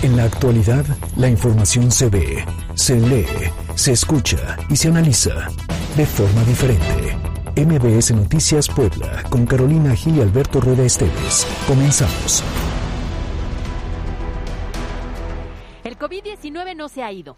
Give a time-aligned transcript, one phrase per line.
[0.00, 0.86] En la actualidad,
[1.16, 3.26] la información se ve, se lee,
[3.74, 5.48] se escucha y se analiza
[5.96, 7.16] de forma diferente.
[7.56, 11.44] MBS Noticias Puebla, con Carolina Gil y Alberto Rueda Esteves.
[11.66, 12.44] Comenzamos.
[15.82, 17.36] El COVID-19 no se ha ido.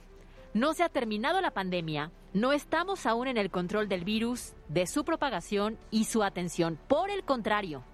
[0.53, 2.11] No se ha terminado la pandemia.
[2.35, 6.79] No estamos aún en el control del virus, de su propagación y su atención.
[6.89, 7.85] Por el contrario,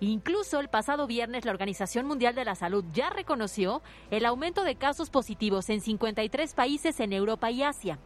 [0.00, 4.76] Incluso el pasado viernes la Organización Mundial de la Salud ya reconoció el aumento de
[4.76, 7.98] casos positivos en 53 países en Europa y Asia.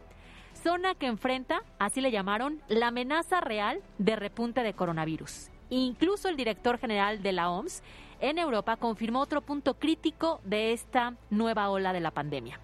[0.53, 5.49] Zona que enfrenta, así le llamaron, la amenaza real de repunte de coronavirus.
[5.69, 7.81] Incluso el director general de la OMS
[8.19, 12.59] en Europa confirmó otro punto crítico de esta nueva ola de la pandemia.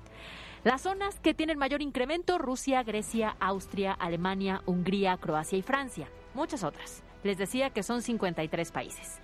[0.63, 6.09] Las zonas que tienen mayor incremento, Rusia, Grecia, Austria, Alemania, Hungría, Croacia y Francia.
[6.33, 7.03] Muchas otras.
[7.23, 9.19] Les decía que son 53 países.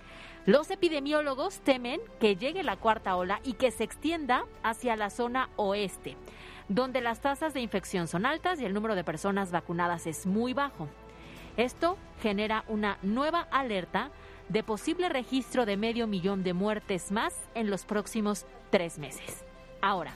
[0.46, 5.48] Los epidemiólogos temen que llegue la cuarta ola y que se extienda hacia la zona
[5.56, 6.16] oeste,
[6.68, 10.52] donde las tasas de infección son altas y el número de personas vacunadas es muy
[10.52, 10.88] bajo.
[11.56, 14.10] Esto genera una nueva alerta
[14.48, 19.44] de posible registro de medio millón de muertes más en los próximos tres meses.
[19.80, 20.12] Ahora,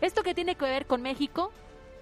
[0.00, 1.50] ¿esto qué tiene que ver con México?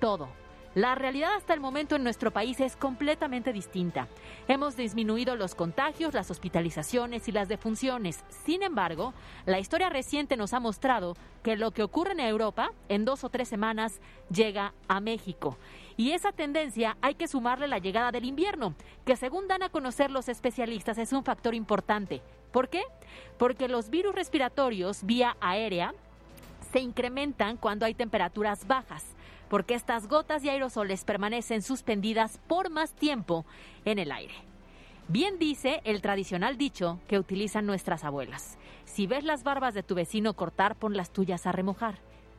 [0.00, 0.28] Todo.
[0.76, 4.06] La realidad hasta el momento en nuestro país es completamente distinta.
[4.46, 8.22] Hemos disminuido los contagios, las hospitalizaciones y las defunciones.
[8.44, 9.12] Sin embargo,
[9.46, 13.30] la historia reciente nos ha mostrado que lo que ocurre en Europa en dos o
[13.30, 14.00] tres semanas
[14.32, 15.58] llega a México.
[15.96, 20.12] Y esa tendencia hay que sumarle la llegada del invierno, que según dan a conocer
[20.12, 22.22] los especialistas es un factor importante.
[22.52, 22.84] ¿Por qué?
[23.38, 25.94] Porque los virus respiratorios vía aérea
[26.72, 29.04] se incrementan cuando hay temperaturas bajas
[29.50, 33.44] porque estas gotas y aerosoles permanecen suspendidas por más tiempo
[33.84, 34.34] en el aire.
[35.08, 38.58] Bien dice el tradicional dicho que utilizan nuestras abuelas.
[38.84, 41.98] Si ves las barbas de tu vecino cortar, pon las tuyas a remojar.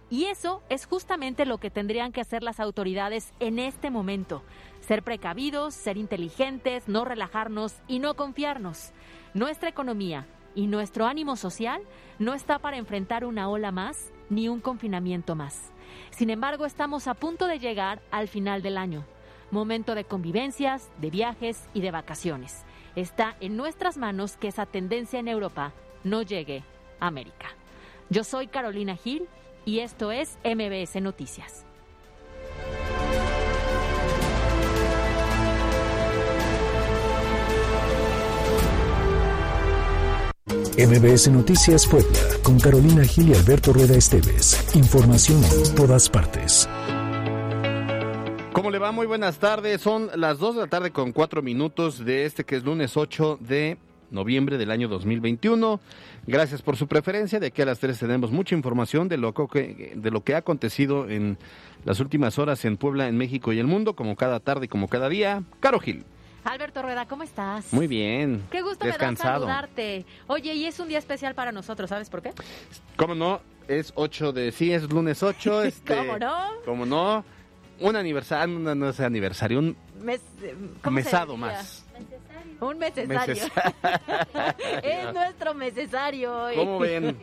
[0.10, 4.42] Y eso es justamente lo que tendrían que hacer las autoridades en este momento.
[4.80, 8.92] Ser precavidos, ser inteligentes, no relajarnos y no confiarnos.
[9.34, 11.82] Nuestra economía y nuestro ánimo social
[12.20, 15.71] no está para enfrentar una ola más ni un confinamiento más.
[16.12, 19.06] Sin embargo, estamos a punto de llegar al final del año,
[19.50, 22.64] momento de convivencias, de viajes y de vacaciones.
[22.96, 26.64] Está en nuestras manos que esa tendencia en Europa no llegue
[27.00, 27.50] a América.
[28.10, 29.28] Yo soy Carolina Gil
[29.66, 31.66] y esto es MBS Noticias.
[40.78, 44.74] MBS Noticias Puebla, con Carolina Gil y Alberto Rueda Esteves.
[44.74, 46.70] Información en todas partes.
[48.54, 48.94] ¿Cómo le va?
[48.94, 49.82] Muy buenas tardes.
[49.82, 53.40] Son las 2 de la tarde con 4 minutos de este que es lunes 8
[53.42, 53.78] de
[54.12, 55.82] noviembre del año 2021.
[56.26, 57.42] Gracias por su preferencia.
[57.42, 60.38] De aquí a las 3 tenemos mucha información de lo que, de lo que ha
[60.38, 61.38] acontecido en
[61.84, 64.88] las últimas horas en Puebla, en México y el mundo, como cada tarde y como
[64.88, 65.44] cada día.
[65.60, 66.06] Caro Gil.
[66.44, 67.72] Alberto Rueda, ¿cómo estás?
[67.72, 68.44] Muy bien.
[68.52, 69.46] Qué gusto Descansado.
[69.46, 70.06] me da saludarte.
[70.28, 72.32] Oye, y es un día especial para nosotros, ¿sabes por qué?
[72.96, 73.42] ¿Cómo no?
[73.68, 74.52] Es 8 de...
[74.52, 75.64] Sí, es lunes 8.
[75.72, 76.48] Este, ¿Cómo no?
[76.66, 77.24] ¿Cómo no?
[77.80, 80.22] Un aniversario, no, no es aniversario, un Mes,
[80.82, 81.86] ¿cómo se mesado más.
[82.62, 83.34] Un mesesario.
[83.36, 83.52] Meses-
[84.84, 86.34] es nuestro mesesario.
[86.44, 86.56] hoy.
[86.56, 87.20] ¿Cómo ven?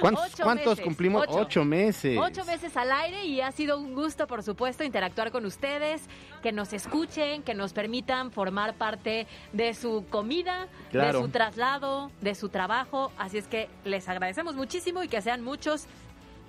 [0.00, 1.22] ¿Cuántos, Ocho cuántos meses, cumplimos?
[1.28, 1.38] ocho.
[1.38, 2.18] Ocho meses.
[2.18, 6.02] Ocho meses al aire y ha sido un gusto, por supuesto, interactuar con ustedes,
[6.42, 11.18] que nos escuchen, que nos permitan formar parte de su comida, Claro.
[11.20, 13.12] de su traslado, de su trabajo.
[13.18, 15.86] Así es que les agradecemos muchísimo y que sean muchos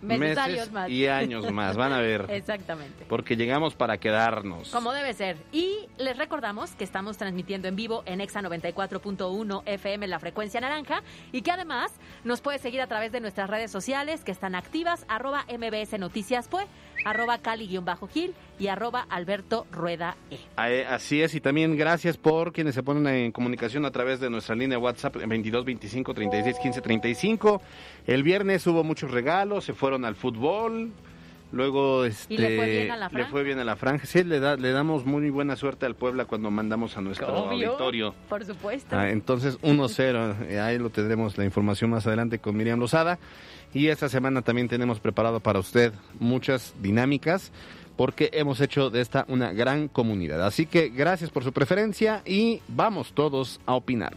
[0.03, 0.89] meses más.
[0.89, 2.25] y años más, van a ver.
[2.29, 3.05] Exactamente.
[3.07, 4.69] Porque llegamos para quedarnos.
[4.69, 5.37] Como debe ser.
[5.51, 11.01] Y les recordamos que estamos transmitiendo en vivo en Exa 94.1 FM la frecuencia naranja
[11.31, 11.91] y que además
[12.23, 16.47] nos puede seguir a través de nuestras redes sociales que están activas, arroba MBS Noticias
[16.47, 16.65] Pue,
[17.05, 17.83] arroba Cali-Gil
[18.59, 20.37] y arroba Alberto Rueda E.
[20.55, 24.19] Ah, eh, Así es, y también gracias por quienes se ponen en comunicación a través
[24.19, 27.61] de nuestra línea WhatsApp 22 25 36 15 35.
[28.07, 30.91] El viernes hubo muchos regalos, se fueron al fútbol.
[31.53, 33.29] Luego este, ¿Y le fue bien a la le franja?
[33.29, 34.05] fue bien a la franja.
[34.07, 37.69] Sí, le, da, le damos muy buena suerte al Puebla cuando mandamos a nuestro Obvio,
[37.69, 38.15] auditorio.
[38.27, 38.97] Por supuesto.
[38.97, 43.19] Ah, entonces 1-0, eh, ahí lo tendremos la información más adelante con Miriam Lozada.
[43.71, 47.51] Y esta semana también tenemos preparado para usted muchas dinámicas
[47.95, 50.43] porque hemos hecho de esta una gran comunidad.
[50.45, 54.13] Así que gracias por su preferencia y vamos todos a opinar.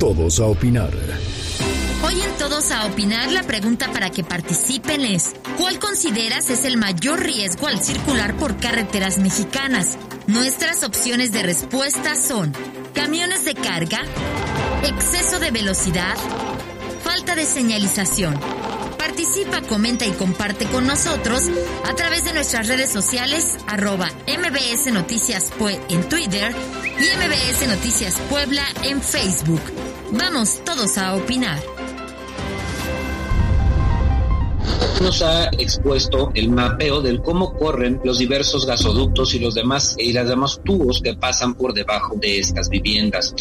[0.00, 0.90] Todos a opinar.
[2.02, 6.78] Hoy en Todos a Opinar la pregunta para que participen es, ¿cuál consideras es el
[6.78, 9.98] mayor riesgo al circular por carreteras mexicanas?
[10.26, 12.54] Nuestras opciones de respuesta son
[12.94, 14.00] camiones de carga,
[14.84, 16.16] exceso de velocidad,
[17.10, 18.38] falta de señalización.
[18.96, 21.42] Participa, comenta y comparte con nosotros
[21.84, 26.54] a través de nuestras redes sociales arroba MBS Noticias Pue en Twitter
[27.00, 29.60] y MBS Noticias Puebla en Facebook.
[30.12, 31.79] Vamos todos a opinar.
[35.00, 40.12] Nos ha expuesto el mapeo del cómo corren los diversos gasoductos y los demás y
[40.12, 43.34] las demás tubos que pasan por debajo de estas viviendas.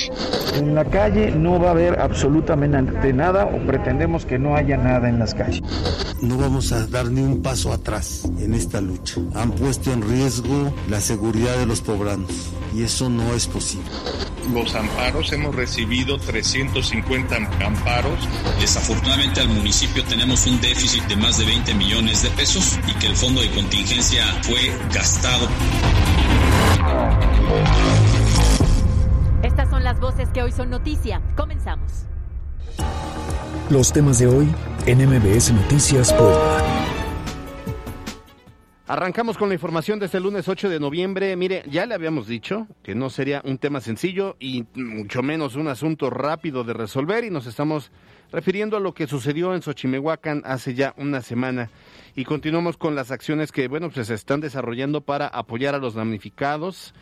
[0.56, 5.09] En la calle no va a haber absolutamente nada o pretendemos que no haya nada
[5.09, 5.61] en las calles.
[6.21, 9.21] No vamos a dar ni un paso atrás en esta lucha.
[9.35, 12.31] Han puesto en riesgo la seguridad de los poblanos
[12.75, 13.89] y eso no es posible.
[14.53, 18.19] Los amparos, hemos recibido 350 amparos.
[18.59, 23.07] Desafortunadamente al municipio tenemos un déficit de más de 20 millones de pesos y que
[23.07, 25.48] el fondo de contingencia fue gastado.
[29.42, 31.24] Estas son las voces que hoy son noticia.
[31.36, 32.06] Comenzamos.
[33.72, 34.48] Los temas de hoy
[34.86, 36.63] en MBS Noticias Puebla.
[38.86, 41.36] Arrancamos con la información desde el lunes 8 de noviembre.
[41.36, 45.68] Mire, ya le habíamos dicho que no sería un tema sencillo y mucho menos un
[45.68, 47.92] asunto rápido de resolver y nos estamos
[48.31, 51.69] refiriendo a lo que sucedió en Xochimehuacán hace ya una semana.
[52.15, 55.93] Y continuamos con las acciones que, bueno, pues se están desarrollando para apoyar a los
[55.93, 56.93] damnificados.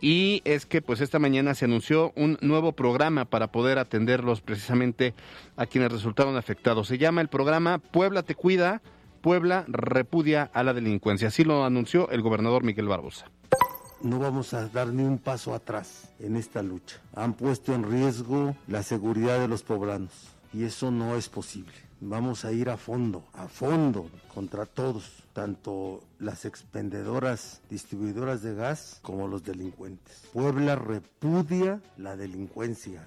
[0.00, 5.14] Y es que, pues esta mañana se anunció un nuevo programa para poder atenderlos precisamente
[5.56, 6.88] a quienes resultaron afectados.
[6.88, 8.82] Se llama el programa Puebla Te Cuida
[9.26, 11.26] Puebla repudia a la delincuencia.
[11.26, 13.28] Así lo anunció el gobernador Miguel Barbosa.
[14.00, 17.00] No vamos a dar ni un paso atrás en esta lucha.
[17.12, 21.74] Han puesto en riesgo la seguridad de los poblanos y eso no es posible.
[22.00, 28.98] Vamos a ir a fondo, a fondo contra todos, tanto las expendedoras, distribuidoras de gas
[29.02, 30.22] como los delincuentes.
[30.32, 33.06] Puebla repudia la delincuencia.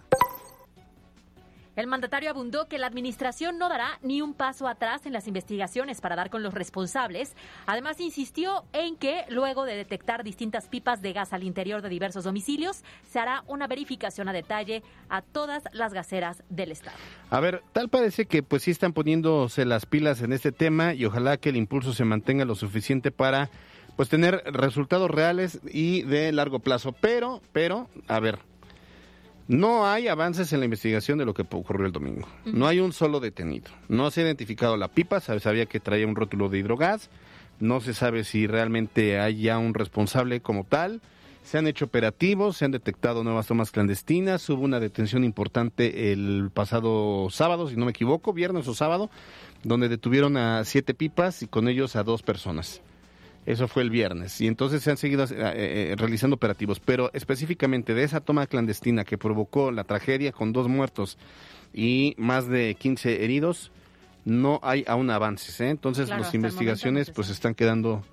[1.79, 6.01] El mandatario abundó que la administración no dará ni un paso atrás en las investigaciones
[6.01, 7.37] para dar con los responsables.
[7.67, 12.25] Además, insistió en que luego de detectar distintas pipas de gas al interior de diversos
[12.25, 16.97] domicilios, se hará una verificación a detalle a todas las gaseras del Estado.
[17.29, 21.05] A ver, tal parece que pues sí están poniéndose las pilas en este tema y
[21.05, 23.49] ojalá que el impulso se mantenga lo suficiente para
[23.95, 26.91] pues tener resultados reales y de largo plazo.
[26.91, 28.39] Pero, pero, a ver,
[29.49, 32.27] no hay avances en la investigación de lo que ocurrió el domingo.
[32.45, 33.71] No hay un solo detenido.
[33.87, 37.09] No se ha identificado la pipa, sabía que traía un rótulo de hidrogás.
[37.59, 41.01] No se sabe si realmente hay ya un responsable como tal.
[41.41, 44.47] Se han hecho operativos, se han detectado nuevas tomas clandestinas.
[44.51, 49.09] Hubo una detención importante el pasado sábado, si no me equivoco, viernes o sábado,
[49.63, 52.83] donde detuvieron a siete pipas y con ellos a dos personas.
[53.45, 54.39] Eso fue el viernes.
[54.41, 56.79] Y entonces se han seguido eh, eh, realizando operativos.
[56.79, 61.17] Pero específicamente de esa toma clandestina que provocó la tragedia con dos muertos
[61.73, 63.71] y más de 15 heridos,
[64.25, 65.59] no hay aún avances.
[65.61, 65.69] ¿eh?
[65.69, 68.03] Entonces las investigaciones pues están quedando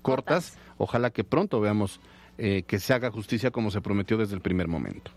[0.00, 0.56] cortas.
[0.78, 2.00] Ojalá que pronto veamos
[2.36, 5.10] que se haga justicia como se prometió desde el primer momento.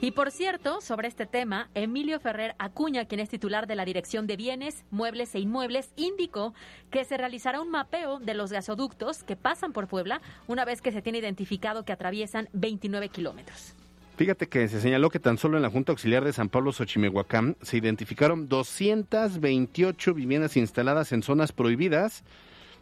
[0.00, 4.28] Y por cierto, sobre este tema, Emilio Ferrer Acuña, quien es titular de la Dirección
[4.28, 6.54] de Bienes, Muebles e Inmuebles, indicó
[6.92, 10.92] que se realizará un mapeo de los gasoductos que pasan por Puebla una vez que
[10.92, 13.74] se tiene identificado que atraviesan 29 kilómetros.
[14.16, 17.56] Fíjate que se señaló que tan solo en la Junta Auxiliar de San Pablo Xochimehuacán
[17.62, 22.22] se identificaron 228 viviendas instaladas en zonas prohibidas,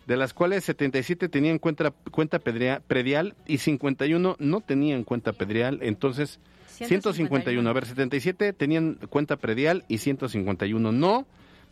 [0.06, 5.78] de las cuales 77 tenían cuenta, cuenta predial y 51 no tenían cuenta predial.
[5.80, 6.40] Entonces,
[6.84, 7.68] 151.
[7.68, 11.26] A ver, 77 tenían cuenta predial y 151 no.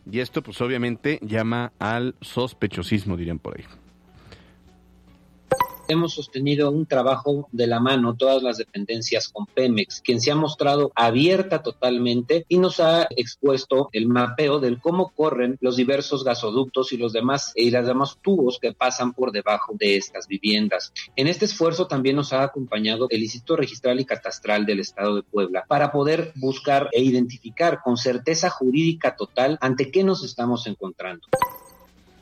[0.09, 3.65] Y esto pues obviamente llama al sospechosismo, dirían por ahí
[5.87, 10.35] hemos sostenido un trabajo de la mano, todas las dependencias con Pemex, quien se ha
[10.35, 16.91] mostrado abierta totalmente y nos ha expuesto el mapeo del cómo corren los diversos gasoductos
[16.93, 20.93] y los demás y las demás tubos que pasan por debajo de estas viviendas.
[21.15, 25.23] En este esfuerzo también nos ha acompañado el Instituto Registral y Catastral del Estado de
[25.23, 31.27] Puebla para poder buscar e identificar con certeza jurídica total ante qué nos estamos encontrando.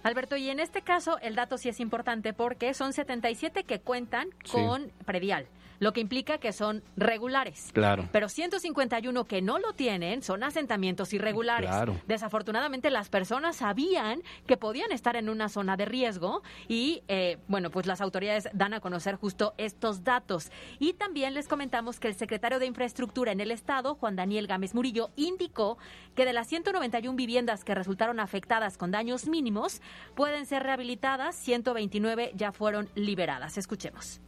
[0.04, 4.28] Alberto, y en este caso el dato sí es importante porque son 77 que cuentan
[4.52, 5.48] con predial
[5.80, 7.72] lo que implica que son regulares.
[7.74, 8.08] Claro.
[8.12, 11.70] Pero 151 que no lo tienen son asentamientos irregulares.
[11.70, 12.00] Claro.
[12.08, 17.70] Desafortunadamente las personas sabían que podían estar en una zona de riesgo y, eh, bueno,
[17.70, 20.52] pues las autoridades dan a conocer justo estos datos.
[20.80, 24.74] Y también les comentamos que el secretario de Infraestructura en el Estado, Juan Daniel Gámez
[24.74, 25.78] Murillo, indicó
[26.16, 29.82] que de las 191 viviendas que resultaron afectadas con daños mínimos,
[30.16, 33.58] pueden ser rehabilitadas, 129 ya fueron liberadas.
[33.58, 34.22] Escuchemos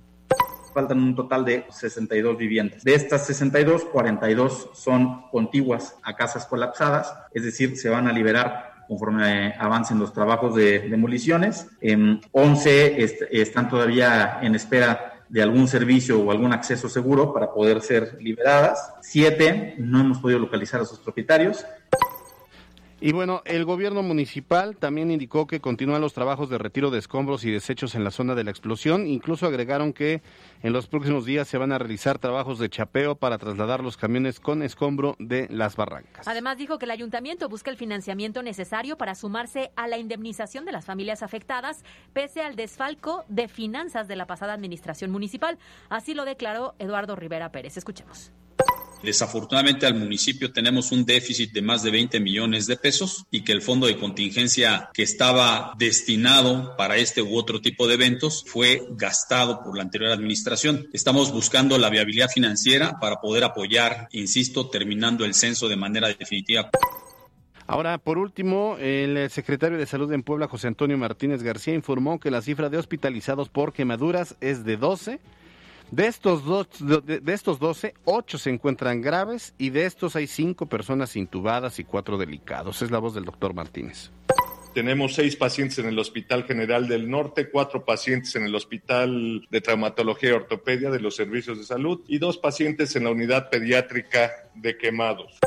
[0.76, 2.84] faltan un total de 62 viviendas.
[2.84, 8.74] De estas 62, 42 son contiguas a casas colapsadas, es decir, se van a liberar
[8.88, 11.68] conforme avancen los trabajos de demoliciones.
[12.32, 18.18] 11 están todavía en espera de algún servicio o algún acceso seguro para poder ser
[18.22, 18.94] liberadas.
[19.02, 21.66] Siete, no hemos podido localizar a sus propietarios.
[23.02, 27.44] Y bueno, el gobierno municipal también indicó que continúan los trabajos de retiro de escombros
[27.44, 29.06] y desechos en la zona de la explosión.
[29.06, 30.22] Incluso agregaron que
[30.64, 34.40] en los próximos días se van a realizar trabajos de chapeo para trasladar los camiones
[34.40, 36.28] con escombro de las barrancas.
[36.28, 40.72] Además dijo que el ayuntamiento busca el financiamiento necesario para sumarse a la indemnización de
[40.72, 41.84] las familias afectadas
[42.14, 45.58] pese al desfalco de finanzas de la pasada administración municipal.
[45.90, 47.76] Así lo declaró Eduardo Rivera Pérez.
[47.76, 48.32] Escuchemos.
[49.06, 53.52] Desafortunadamente al municipio tenemos un déficit de más de 20 millones de pesos y que
[53.52, 58.82] el fondo de contingencia que estaba destinado para este u otro tipo de eventos fue
[58.98, 60.90] gastado por la anterior administración.
[60.92, 66.72] Estamos buscando la viabilidad financiera para poder apoyar, insisto, terminando el censo de manera definitiva.
[67.68, 72.32] Ahora, por último, el secretario de Salud en Puebla, José Antonio Martínez García, informó que
[72.32, 75.20] la cifra de hospitalizados por quemaduras es de 12
[75.92, 80.68] de estos, dos, de, estos 12, 8 se encuentran graves y de estos hay 5
[80.68, 82.82] personas intubadas y 4 delicados.
[82.82, 84.12] Es la voz del doctor Martínez.
[84.74, 89.62] Tenemos seis pacientes en el Hospital General del Norte, cuatro pacientes en el Hospital de
[89.62, 94.34] Traumatología y Ortopedia de los Servicios de Salud y dos pacientes en la Unidad Pediátrica
[94.54, 95.40] de Quemados.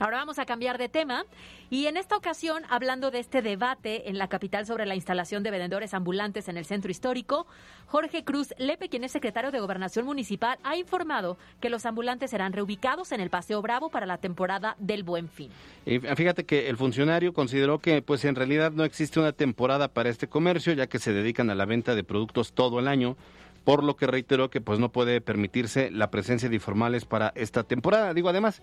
[0.00, 1.26] Ahora vamos a cambiar de tema
[1.68, 5.50] y en esta ocasión, hablando de este debate en la capital sobre la instalación de
[5.50, 7.46] vendedores ambulantes en el centro histórico,
[7.84, 12.54] Jorge Cruz Lepe, quien es secretario de Gobernación Municipal, ha informado que los ambulantes serán
[12.54, 15.50] reubicados en el Paseo Bravo para la temporada del Buen Fin.
[15.84, 20.08] Y fíjate que el funcionario consideró que pues en realidad no existe una temporada para
[20.08, 23.18] este comercio, ya que se dedican a la venta de productos todo el año
[23.64, 27.62] por lo que reiteró que pues no puede permitirse la presencia de informales para esta
[27.62, 28.14] temporada.
[28.14, 28.62] Digo, además,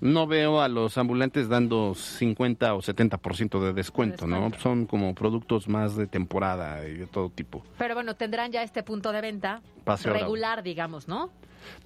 [0.00, 4.50] no veo a los ambulantes dando 50 o 70% de descuento, ¿no?
[4.58, 7.64] Son como productos más de temporada y de todo tipo.
[7.78, 9.62] Pero bueno, tendrán ya este punto de venta
[10.04, 11.30] regular, digamos, ¿no?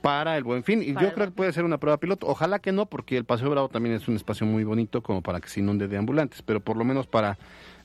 [0.02, 0.82] Para el buen fin.
[0.82, 2.26] Y yo creo que puede ser una prueba piloto.
[2.26, 5.40] Ojalá que no, porque el Paseo Bravo también es un espacio muy bonito como para
[5.40, 7.38] que se inunde de ambulantes, pero por lo menos para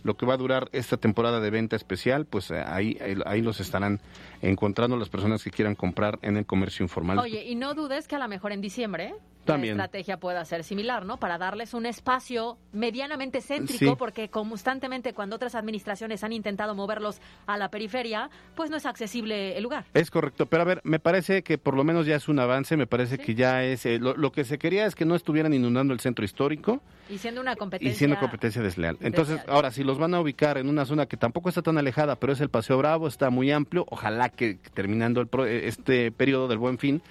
[0.03, 3.59] lo que va a durar esta temporada de venta especial, pues eh, ahí, ahí los
[3.59, 4.01] estarán
[4.41, 7.17] encontrando las personas que quieran comprar en el comercio informal.
[7.17, 9.15] Oye, y no dudes que a lo mejor en diciembre
[9.45, 9.77] también.
[9.77, 11.17] la estrategia pueda ser similar, ¿no?
[11.17, 17.57] Para darles un espacio medianamente céntrico, porque constantemente cuando otras administraciones han intentado moverlos a
[17.57, 19.85] la periferia, pues no es accesible el lugar.
[19.93, 22.75] Es correcto, pero a ver, me parece que por lo menos ya es un avance,
[22.77, 25.93] me parece que ya es, eh, lo, que se quería es que no estuvieran inundando
[25.93, 26.81] el centro histórico.
[27.09, 27.93] Y siendo una competencia.
[27.93, 28.97] Y siendo competencia desleal.
[29.01, 32.15] Entonces, ahora, si los van a ubicar en una zona que tampoco está tan alejada,
[32.15, 36.57] pero es el Paseo Bravo, está muy amplio, ojalá que terminando el este periodo del
[36.57, 37.01] buen fin,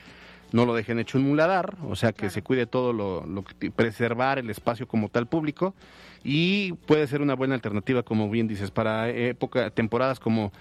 [0.54, 3.72] no lo dejen hecho un muladar, o sea que se cuide todo lo, lo que
[3.72, 5.74] preservar el espacio como tal público
[6.22, 10.52] y puede ser una buena alternativa, como bien dices, para época, temporadas como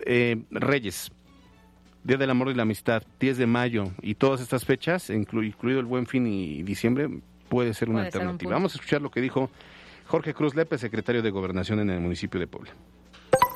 [0.00, 1.12] eh, Reyes,
[2.02, 5.86] Día del Amor y la Amistad, 10 de mayo y todas estas fechas, incluido el
[5.86, 7.08] Buen Fin y diciembre,
[7.48, 8.50] puede ser una alternativa.
[8.50, 9.50] Vamos a escuchar lo que dijo
[10.08, 12.72] Jorge Cruz Lepe, secretario de Gobernación en el municipio de Puebla.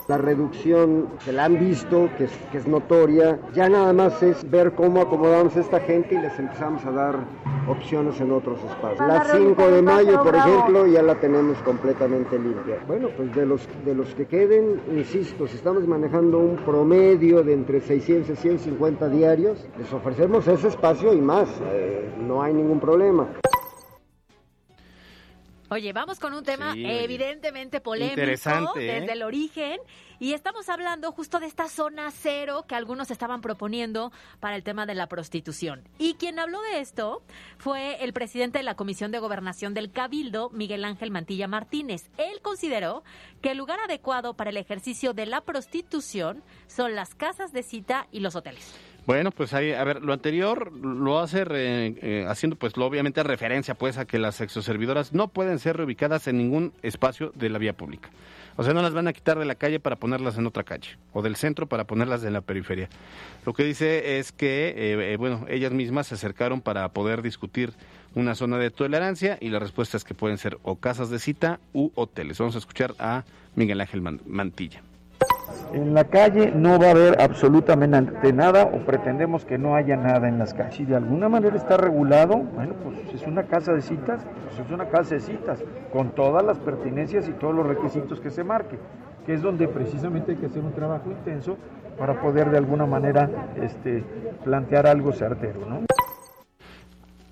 [0.09, 4.49] La reducción que la han visto, que es, que es notoria, ya nada más es
[4.51, 7.19] ver cómo acomodamos a esta gente y les empezamos a dar
[7.69, 9.07] opciones en otros espacios.
[9.07, 12.79] La 5 de mayo, por ejemplo, ya la tenemos completamente limpia.
[12.87, 17.53] Bueno, pues de los, de los que queden, insisto, si estamos manejando un promedio de
[17.53, 22.81] entre 600 y 150 diarios, les ofrecemos ese espacio y más, eh, no hay ningún
[22.81, 23.29] problema.
[25.73, 29.01] Oye, vamos con un tema evidentemente polémico ¿eh?
[29.01, 29.81] desde el origen
[30.21, 34.85] y estamos hablando justo de esta zona cero que algunos estaban proponiendo para el tema
[34.85, 35.89] de la prostitución.
[35.99, 37.23] Y quien habló de esto
[37.57, 42.11] fue el presidente de la Comisión de Gobernación del Cabildo, Miguel Ángel Mantilla Martínez.
[42.19, 43.03] Él consideró
[43.41, 48.09] que el lugar adecuado para el ejercicio de la prostitución son las casas de cita
[48.13, 48.75] y los hoteles.
[49.05, 53.75] Bueno, pues ahí, a ver, lo anterior lo hace eh, haciendo, pues, lo, obviamente referencia,
[53.75, 57.73] pues, a que las exoservidoras no pueden ser reubicadas en ningún espacio de la vía
[57.73, 58.11] pública.
[58.57, 60.91] O sea, no las van a quitar de la calle para ponerlas en otra calle,
[61.13, 62.89] o del centro para ponerlas en la periferia.
[63.45, 67.73] Lo que dice es que, eh, eh, bueno, ellas mismas se acercaron para poder discutir
[68.15, 71.61] una zona de tolerancia y la respuesta es que pueden ser o casas de cita
[71.73, 72.39] u hoteles.
[72.39, 73.25] Vamos a escuchar a
[73.57, 74.83] Miguel Ángel Mantilla.
[75.73, 80.29] En la calle no va a haber absolutamente nada o pretendemos que no haya nada
[80.29, 80.75] en las calles.
[80.75, 84.73] Si de alguna manera está regulado, bueno, pues es una casa de citas, pues es
[84.73, 88.79] una casa de citas, con todas las pertinencias y todos los requisitos que se marque,
[89.27, 91.57] que es donde precisamente hay que hacer un trabajo intenso
[91.99, 94.05] para poder de alguna manera este,
[94.45, 95.81] plantear algo certero, ¿no?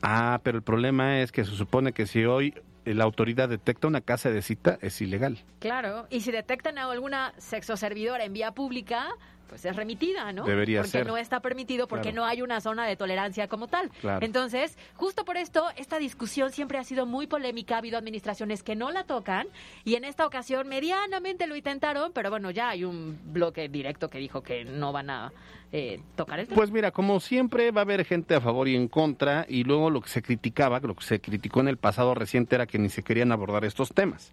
[0.03, 4.01] Ah, pero el problema es que se supone que si hoy la autoridad detecta una
[4.01, 5.39] casa de cita, es ilegal.
[5.59, 9.09] Claro, y si detectan a alguna sexoservidora en vía pública,
[9.50, 10.45] pues es remitida, ¿no?
[10.45, 11.07] Debería porque ser.
[11.09, 12.23] no está permitido, porque Claro.
[12.23, 13.90] no hay una zona de tolerancia como tal.
[14.00, 14.25] Claro.
[14.25, 17.75] Entonces, justo por esto, esta discusión siempre ha sido muy polémica.
[17.75, 19.49] Ha habido administraciones que no la tocan
[19.85, 24.19] y en esta ocasión medianamente lo intentaron, pero bueno, ya hay un bloque directo que
[24.19, 25.33] dijo que no van a
[25.73, 26.57] eh, tocar el tema.
[26.57, 29.90] Pues mira, como siempre va a haber gente a favor y en contra y luego
[29.90, 32.88] lo que se criticaba, lo que se criticó en el pasado reciente era que ni
[32.88, 34.33] se querían abordar estos temas.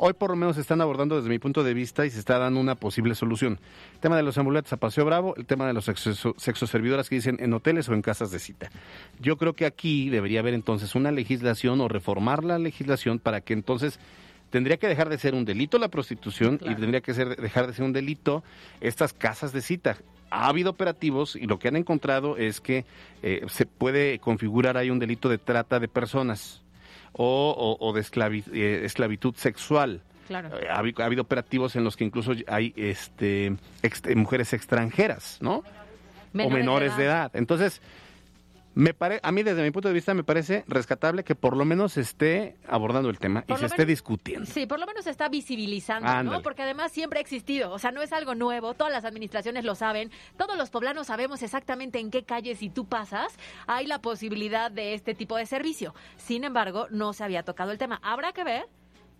[0.00, 2.38] Hoy por lo menos se están abordando desde mi punto de vista y se está
[2.38, 3.58] dando una posible solución.
[3.94, 7.16] El tema de los ambulantes a Paseo Bravo, el tema de los sexo- sexoservidoras que
[7.16, 8.70] dicen en hoteles o en casas de cita.
[9.20, 13.54] Yo creo que aquí debería haber entonces una legislación o reformar la legislación para que
[13.54, 13.98] entonces
[14.50, 17.74] tendría que dejar de ser un delito la prostitución y tendría que ser, dejar de
[17.74, 18.44] ser un delito
[18.80, 19.96] estas casas de cita.
[20.30, 22.84] Ha habido operativos y lo que han encontrado es que
[23.22, 26.62] eh, se puede configurar ahí un delito de trata de personas
[27.18, 30.00] o, o- o de esclavi- eh, esclavitud sexual.
[30.28, 30.48] Claro.
[30.58, 35.36] Eh, Ha, habido, ha habido operativos en los que incluso hay este, ex- mujeres extranjeras,
[35.42, 35.62] ¿no?
[36.46, 37.30] o menores de edad.
[37.34, 37.80] Entonces,
[38.74, 41.64] me pare, a mí desde mi punto de vista me parece rescatable que por lo
[41.64, 44.46] menos se esté abordando el tema Por y se esté discutiendo.
[44.46, 46.42] Sí, por lo menos se está visibilizando, ¿no?
[46.42, 49.74] Porque además siempre ha existido, o sea, no es algo nuevo, todas las administraciones lo
[49.74, 54.70] saben, todos los poblanos sabemos exactamente en qué calles si tú pasas hay la posibilidad
[54.70, 55.94] de este tipo de servicio.
[56.16, 58.00] Sin embargo, no se había tocado el tema.
[58.02, 58.66] Habrá que ver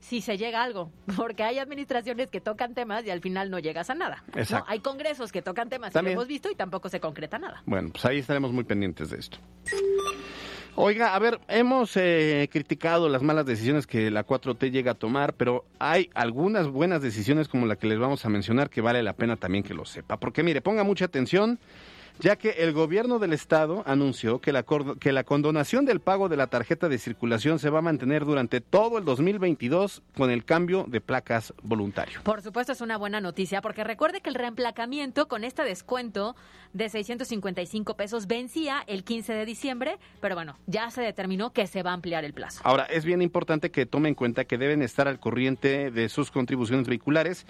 [0.00, 3.59] si se llega a algo, porque hay administraciones que tocan temas y al final no
[3.59, 4.25] llegas a nada.
[4.67, 6.14] Hay congresos que tocan temas y También.
[6.17, 7.62] lo hemos visto y tampoco se concreta nada.
[7.67, 9.38] Bueno, pues ahí estaremos muy pendientes de esto.
[10.81, 15.35] Oiga, a ver, hemos eh, criticado las malas decisiones que la 4T llega a tomar,
[15.35, 19.14] pero hay algunas buenas decisiones como la que les vamos a mencionar que vale la
[19.14, 20.19] pena también que lo sepa.
[20.21, 21.59] Porque mire, ponga mucha atención,
[22.21, 24.65] ya que el gobierno del estado anunció que la,
[25.01, 28.61] que la condonación del pago de la tarjeta de circulación se va a mantener durante
[28.61, 32.21] todo el 2022 con el cambio de placas voluntario.
[32.23, 36.35] Por supuesto es una buena noticia porque recuerde que el reemplacamiento con este descuento
[36.73, 41.83] de 655 pesos vencía el 15 de diciembre, pero bueno, ya se determinó que se
[41.83, 42.61] va a ampliar el plazo.
[42.65, 46.31] Ahora, es bien importante que tome en cuenta que deben estar al corriente de sus
[46.31, 47.47] contribuciones vehiculares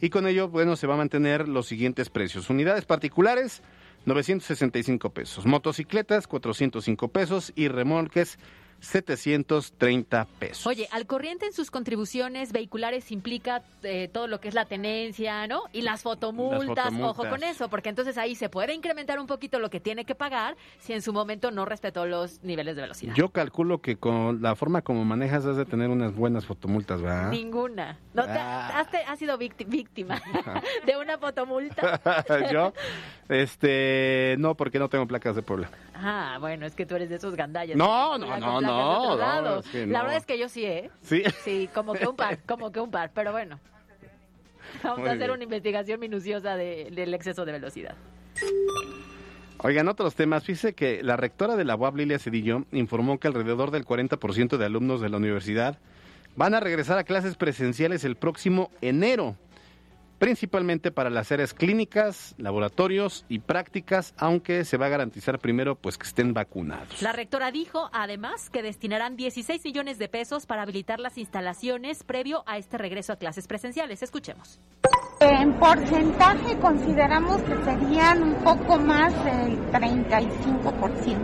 [0.00, 2.50] y con ello, bueno, se va a mantener los siguientes precios.
[2.50, 3.62] Unidades particulares,
[4.04, 5.46] 965 pesos.
[5.46, 7.52] Motocicletas, 405 pesos.
[7.54, 8.38] Y remolques,
[8.82, 10.66] 730 pesos.
[10.66, 15.46] Oye, al corriente en sus contribuciones vehiculares implica eh, todo lo que es la tenencia,
[15.46, 15.62] ¿no?
[15.72, 17.10] Y las fotomultas, Las fotomultas.
[17.18, 20.14] ojo con eso, porque entonces ahí se puede incrementar un poquito lo que tiene que
[20.14, 23.14] pagar si en su momento no respetó los niveles de velocidad.
[23.14, 27.30] Yo calculo que con la forma como manejas has de tener unas buenas fotomultas, ¿verdad?
[27.30, 27.98] Ninguna.
[28.14, 28.80] No te, Ah.
[28.80, 30.20] has, te- has sido vícti- víctima
[30.86, 32.00] de una fotomulta.
[32.52, 32.72] Yo,
[33.28, 35.70] este, no, porque no tengo placas de Puebla.
[35.94, 37.76] Ah, bueno, es que tú eres de esos gandallas.
[37.76, 39.60] No, que no, circulan no, con placas de no, otro no, lado.
[39.60, 40.90] es que La verdad es que yo sí, ¿eh?
[41.02, 41.22] Sí.
[41.44, 43.58] Sí, como que un par, como que un par, pero bueno.
[44.82, 45.30] Vamos Muy a hacer bien.
[45.32, 47.94] una investigación minuciosa de- del exceso de velocidad.
[49.58, 50.44] Oigan, otros temas.
[50.44, 54.64] Fíjese que la rectora de la UAB, Lilia Cedillo, informó que alrededor del 40% de
[54.64, 55.78] alumnos de la universidad
[56.34, 59.36] van a regresar a clases presenciales el próximo enero,
[60.22, 65.98] principalmente para las áreas clínicas, laboratorios y prácticas, aunque se va a garantizar primero pues
[65.98, 67.02] que estén vacunados.
[67.02, 72.44] La rectora dijo, además, que destinarán 16 millones de pesos para habilitar las instalaciones previo
[72.46, 74.00] a este regreso a clases presenciales.
[74.04, 74.60] Escuchemos.
[75.18, 81.18] En porcentaje consideramos que serían un poco más del 35%,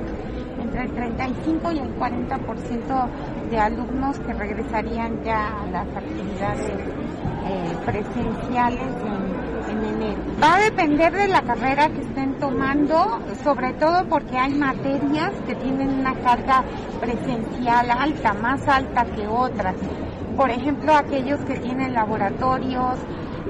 [0.61, 7.08] entre el 35 y el 40% de alumnos que regresarían ya a las actividades
[7.45, 10.19] eh, presenciales en, en enero.
[10.43, 15.55] Va a depender de la carrera que estén tomando, sobre todo porque hay materias que
[15.57, 16.65] tienen una carga
[17.01, 19.75] presencial alta, más alta que otras.
[20.37, 22.99] Por ejemplo, aquellos que tienen laboratorios,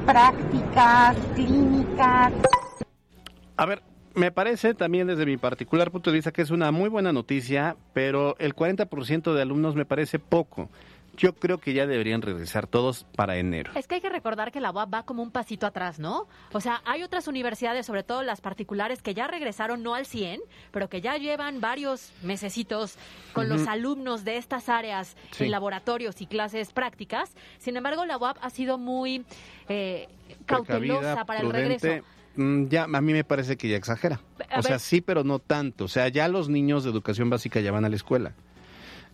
[0.06, 2.32] prácticas, clínicas.
[3.56, 3.82] A ver,
[4.14, 7.76] me parece también desde mi particular punto de vista que es una muy buena noticia,
[7.92, 10.70] pero el 40% de alumnos me parece poco.
[11.18, 13.72] Yo creo que ya deberían regresar todos para enero.
[13.74, 16.28] Es que hay que recordar que la UAP va como un pasito atrás, ¿no?
[16.52, 20.40] O sea, hay otras universidades, sobre todo las particulares, que ya regresaron no al 100,
[20.70, 22.96] pero que ya llevan varios mesecitos
[23.32, 25.44] con los alumnos de estas áreas Sí.
[25.44, 27.34] en laboratorios y clases prácticas.
[27.58, 29.24] Sin embargo, la UAP ha sido muy
[29.68, 30.08] eh,
[30.46, 31.88] cautelosa para el regreso.
[32.36, 34.20] Mm, Ya, a mí me parece que ya exagera.
[34.50, 34.80] A O sea, ver.
[34.80, 35.84] sí, pero no tanto.
[35.84, 38.32] O sea, ya los niños de educación básica ya van a la escuela.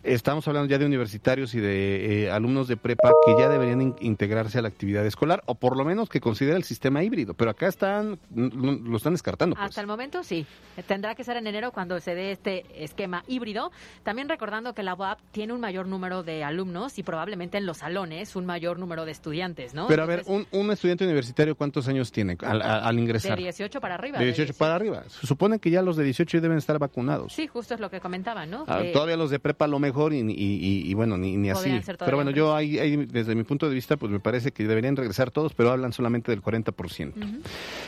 [0.05, 3.95] Estamos hablando ya de universitarios y de eh, alumnos de prepa que ya deberían in-
[4.01, 7.49] integrarse a la actividad escolar o por lo menos que considera el sistema híbrido, pero
[7.49, 9.55] acá están lo están descartando.
[9.55, 9.69] Pues.
[9.69, 10.45] Hasta el momento sí.
[10.87, 13.71] Tendrá que ser en enero cuando se dé este esquema híbrido.
[14.03, 17.77] También recordando que la UAP tiene un mayor número de alumnos y probablemente en los
[17.77, 19.87] salones un mayor número de estudiantes, ¿no?
[19.87, 23.37] Pero a ver, un, un estudiante universitario, ¿cuántos años tiene al, ingresar?
[23.37, 24.19] de 18 para arriba.
[24.19, 25.03] De de 18 para arriba.
[25.07, 27.33] Se supone que ya los de 18 deben estar vacunados.
[27.33, 28.65] Sí, justo es lo que comentaba, ¿no?
[28.67, 31.49] Ah, Que- todavía los de prepa lo mejor y, y- y- y bueno, ni, ni
[31.49, 31.69] así.
[32.05, 34.95] Pero bueno, yo ahí, ahí, desde mi punto de vista, pues me parece que deberían
[34.95, 37.13] regresar todos, pero hablan solamente del 40%.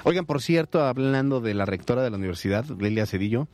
[0.03, 3.47] Oigan, por cierto, hablando de la rectora de la universidad, Lelia Cedillo,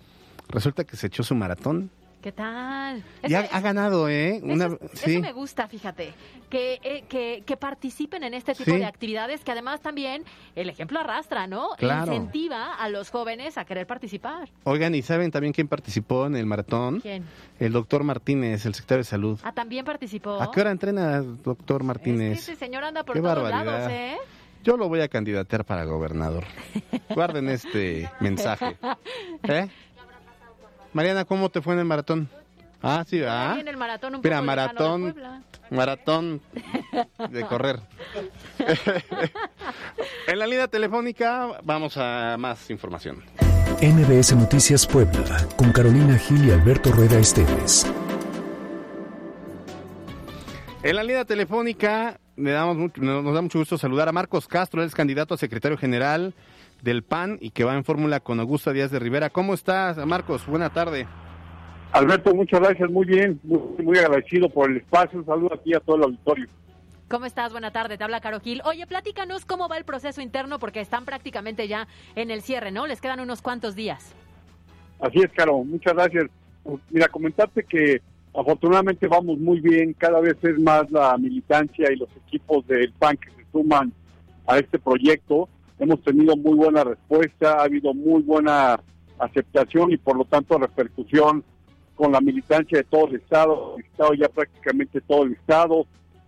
[0.50, 1.90] resulta que se echó su maratón.
[2.24, 3.04] ¿Qué tal?
[3.28, 4.40] Y ha, ha ganado, ¿eh?
[4.42, 5.12] Una, Eso, sí.
[5.12, 6.14] eso me gusta, fíjate,
[6.50, 8.78] que, eh, que, que participen en este tipo Sí.
[8.78, 10.24] de actividades que además también
[10.56, 11.72] el ejemplo arrastra, ¿no?
[11.78, 12.14] Claro.
[12.14, 14.48] Incentiva a los jóvenes a querer participar.
[14.64, 17.02] Oigan, ¿y saben también quién participó en el maratón?
[17.02, 17.26] ¿Quién?
[17.60, 19.38] El doctor Martínez, el secretario de Salud.
[19.44, 20.42] Ah, también participó.
[20.42, 22.40] ¿A qué hora entrena, doctor Martínez?
[22.40, 23.66] Ese señor anda por Qué todos barbaridad.
[23.66, 24.16] lados, ¿eh?
[24.64, 26.46] Yo lo voy a candidatear para gobernador.
[27.14, 28.78] Guarden este mensaje.
[29.44, 29.68] ¿Eh?
[30.94, 32.30] Mariana, ¿cómo te fue en el maratón?
[32.82, 33.56] Ah, sí, ah.
[33.60, 35.16] En el maratón un Mira, poco lejano de maratón,
[35.70, 36.42] maratón
[37.30, 37.80] de correr.
[40.28, 43.24] en la línea telefónica vamos a más información.
[43.82, 47.92] MBS Noticias Puebla, con Carolina Gil y Alberto Rueda Esteves.
[50.84, 54.82] En la línea telefónica le damos mucho- nos da mucho gusto saludar a Marcos Castro,
[54.82, 56.34] él es candidato a secretario general
[56.84, 59.30] del PAN y que va en fórmula con Augusta Díaz de Rivera.
[59.30, 60.46] ¿Cómo estás, Marcos?
[60.46, 61.08] Buena tarde.
[61.94, 65.80] Alberto, muchas gracias, muy bien, muy, muy agradecido por el espacio, un saludo aquí a
[65.80, 66.48] todo el auditorio.
[67.08, 67.52] ¿Cómo estás?
[67.52, 68.62] Buena tarde, te habla Caro Gil.
[68.66, 72.88] Oye, platícanos cómo va el proceso interno porque están prácticamente ya en el cierre, ¿no?
[72.88, 74.14] Les quedan unos cuantos días.
[75.00, 76.26] Así es, Caro, muchas gracias.
[76.64, 78.02] Pues, Mira, comentarte que
[78.34, 83.18] afortunadamente vamos muy bien, cada vez es más la militancia y los equipos del PAN
[83.18, 83.94] que se suman
[84.48, 85.48] a este proyecto.
[85.80, 88.80] Hemos tenido muy buena respuesta, ha habido muy buena
[89.20, 91.44] aceptación y por lo tanto repercusión
[91.96, 95.86] con la militancia de todo el Estado, el Estado ya prácticamente todo el Estado.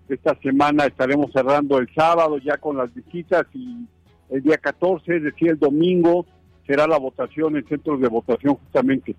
[0.07, 3.87] Esta semana estaremos cerrando el sábado ya con las visitas y
[4.29, 6.25] el día 14, es decir, el domingo,
[6.65, 9.15] será la votación en centros de votación justamente.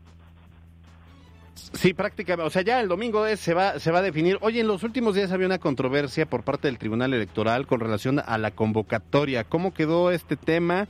[1.56, 4.38] Sí, prácticamente, o sea, ya el domingo es- se va se va a definir.
[4.42, 8.20] Oye, en los últimos días había una controversia por parte del Tribunal Electoral con relación
[8.24, 9.44] a la convocatoria.
[9.44, 10.86] ¿Cómo quedó este tema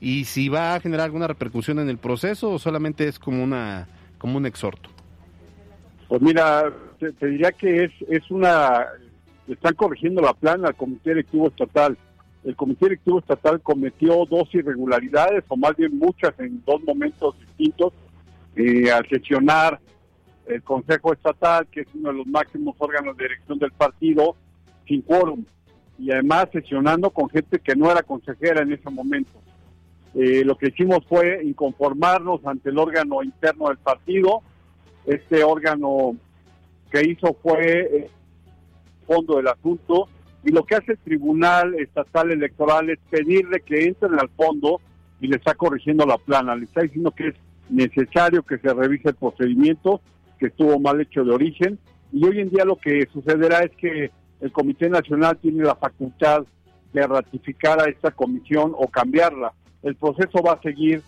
[0.00, 3.88] y si va a generar alguna repercusión en el proceso o solamente es como una
[4.18, 4.88] como un exhorto?
[6.08, 8.86] Pues mira, te, te diría que es, es una...
[9.48, 11.96] Están corrigiendo la plana al Comité Directivo Estatal.
[12.44, 17.92] El Comité Directivo Estatal cometió dos irregularidades, o más bien muchas en dos momentos distintos,
[18.56, 19.78] eh, al sesionar
[20.46, 24.36] el Consejo Estatal, que es uno de los máximos órganos de dirección del partido,
[24.86, 25.44] sin quórum.
[25.98, 29.32] Y además sesionando con gente que no era consejera en ese momento.
[30.14, 34.42] Eh, lo que hicimos fue inconformarnos ante el órgano interno del partido.
[35.04, 36.16] Este órgano
[36.90, 38.10] que hizo fue eh,
[39.06, 40.08] fondo del asunto
[40.46, 44.80] y lo que hace el Tribunal Estatal Electoral es pedirle que entren al fondo
[45.20, 47.34] y le está corrigiendo la plana, le está diciendo que es
[47.68, 50.00] necesario que se revise el procedimiento,
[50.38, 51.78] que estuvo mal hecho de origen
[52.12, 56.44] y hoy en día lo que sucederá es que el Comité Nacional tiene la facultad
[56.92, 59.52] de ratificar a esta comisión o cambiarla.
[59.82, 61.02] El proceso va a seguir,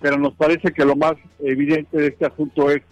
[0.00, 2.82] pero nos parece que lo más evidente de este asunto es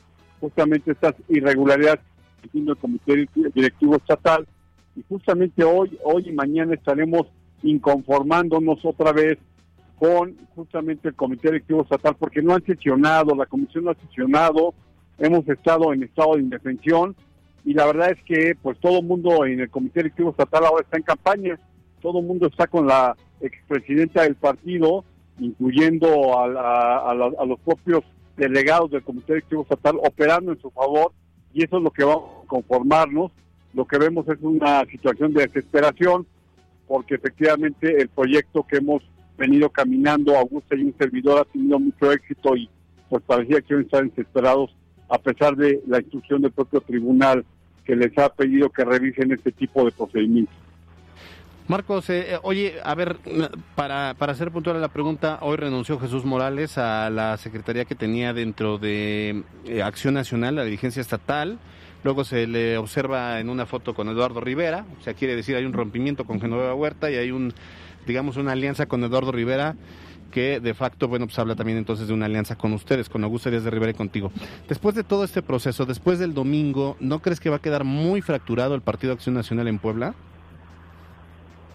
[0.40, 2.01] justamente estas irregularidades
[2.42, 4.46] que tiene el Comité Directivo Estatal
[4.96, 7.27] y justamente hoy, hoy y mañana estaremos
[7.62, 9.38] inconformándonos otra vez
[9.98, 14.74] con justamente el Comité Directivo Estatal porque no han sesionado, la comisión no ha sesionado,
[15.18, 17.14] hemos estado en estado de indefensión
[17.64, 20.83] y la verdad es que pues todo el mundo en el Comité Directivo Estatal ahora
[20.83, 21.59] está en campaña,
[22.00, 25.04] todo el mundo está con la expresidenta del partido,
[25.38, 28.04] incluyendo a, la- los propios
[28.37, 31.12] delegados del Comité Directivo Estatal operando en su favor
[31.52, 33.33] y eso es lo que vamos a conformarnos.
[33.74, 36.26] Lo que vemos es una situación de desesperación
[36.87, 39.02] porque efectivamente el proyecto que hemos
[39.37, 42.68] venido caminando, Augusta y un servidor, ha tenido mucho éxito y
[43.11, 44.74] pues parecía que iban a estar desesperados
[45.09, 47.44] a pesar de la instrucción del propio tribunal
[47.85, 50.55] que les ha pedido que revisen este tipo de procedimientos.
[51.68, 53.18] Marcos, eh, eh, oye, a ver,
[53.75, 58.33] para, para hacer puntual la pregunta, hoy renunció Jesús Morales a la secretaría que tenía
[58.33, 61.59] dentro de eh, Acción Nacional, la dirigencia estatal.
[62.05, 65.66] Luego se le observa en una foto con Eduardo Rivera, o sea, quiere decir hay
[65.66, 67.53] un rompimiento con Genoveva Huerta y hay un,
[68.07, 69.77] digamos, una alianza con Eduardo Rivera.
[70.31, 73.51] Que de facto, bueno, pues habla también entonces de una alianza con ustedes, con Augusto
[73.51, 74.31] Díaz de Rivera y contigo.
[74.69, 78.21] Después de todo este proceso, después del domingo, ¿no crees que va a quedar muy
[78.21, 80.14] fracturado el Partido Acción Nacional en Puebla?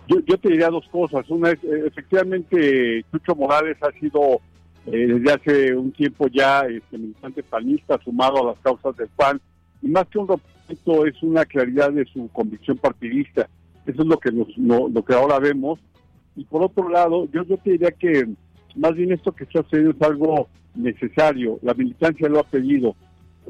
[0.08, 1.30] Yo, yo te diría dos cosas.
[1.30, 4.42] Una es, eh, efectivamente, Chucho Morales ha sido
[4.86, 9.40] eh, desde hace un tiempo ya este, militante panista, sumado a las causas del PAN,
[9.82, 13.50] y más que un rompimiento es una claridad de su convicción partidista.
[13.86, 15.80] Eso es lo que, nos, lo, que ahora vemos.
[16.36, 18.28] Y por otro lado, yo, yo te diría que
[18.76, 21.60] más bien esto que está sucediendo es algo necesario.
[21.62, 22.96] La militancia lo ha pedido.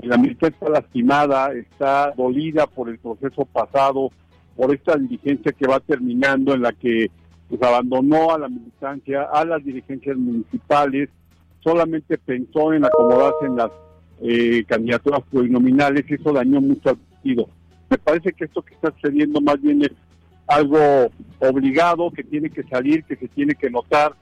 [0.02, 4.12] La militancia está lastimada, está dolida por el proceso pasado,
[4.56, 7.12] por esta dirigencia que va terminando en la que
[7.48, 11.10] pues, abandonó a la militancia, a las dirigencias municipales,
[11.60, 13.72] solamente pensó en acomodarse en las
[14.22, 17.48] eh, candidaturas plurinominales y eso dañó mucho al partido.
[17.90, 19.92] Me parece que esto que está sucediendo más bien es
[20.48, 20.78] algo
[21.40, 24.14] obligado, que tiene que salir, que se tiene que notar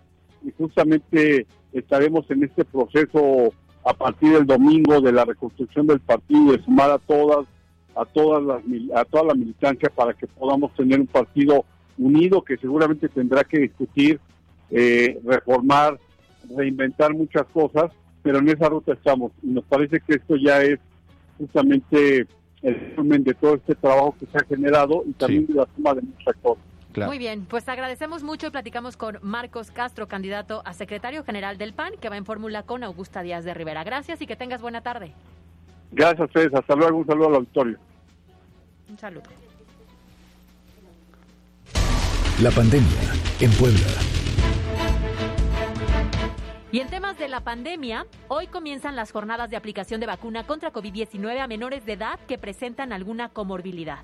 [0.43, 6.51] y justamente estaremos en este proceso a partir del domingo de la reconstrucción del partido,
[6.51, 7.45] de sumar a todas
[7.95, 8.61] a todas las
[8.95, 11.65] a toda la militancia para que podamos tener un partido
[11.97, 14.19] unido que seguramente tendrá que discutir,
[14.69, 15.99] eh, reformar,
[16.55, 17.91] reinventar muchas cosas,
[18.23, 19.31] pero en esa ruta estamos.
[19.43, 20.79] Y nos parece que esto ya es
[21.37, 22.27] justamente
[22.61, 25.93] el resumen de todo este trabajo que se ha generado y también de la suma
[25.93, 26.35] de muchas
[26.95, 31.73] Muy bien, pues agradecemos mucho y platicamos con Marcos Castro, candidato a secretario general del
[31.73, 33.83] PAN, que va en fórmula con Augusta Díaz de Rivera.
[33.83, 35.13] Gracias y que tengas buena tarde.
[35.91, 36.97] Gracias a Hasta luego.
[36.97, 37.77] Un saludo al auditorio.
[38.89, 39.23] Un saludo.
[42.41, 44.10] La pandemia en Puebla.
[46.73, 50.71] Y en temas de la pandemia, hoy comienzan las jornadas de aplicación de vacuna contra
[50.71, 53.99] COVID-19 a menores de edad que presentan alguna comorbilidad.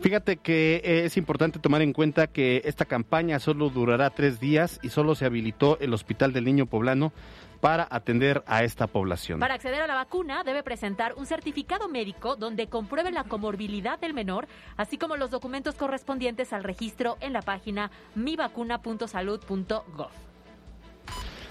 [0.00, 4.88] Fíjate que es importante tomar en cuenta que esta campaña solo durará tres días y
[4.88, 7.12] solo se habilitó el Hospital del Niño Poblano
[7.60, 9.38] para atender a esta población.
[9.38, 14.14] Para acceder a la vacuna debe presentar un certificado médico donde compruebe la comorbilidad del
[14.14, 20.30] menor, así como los documentos correspondientes al registro en la página mivacuna.salud.gov.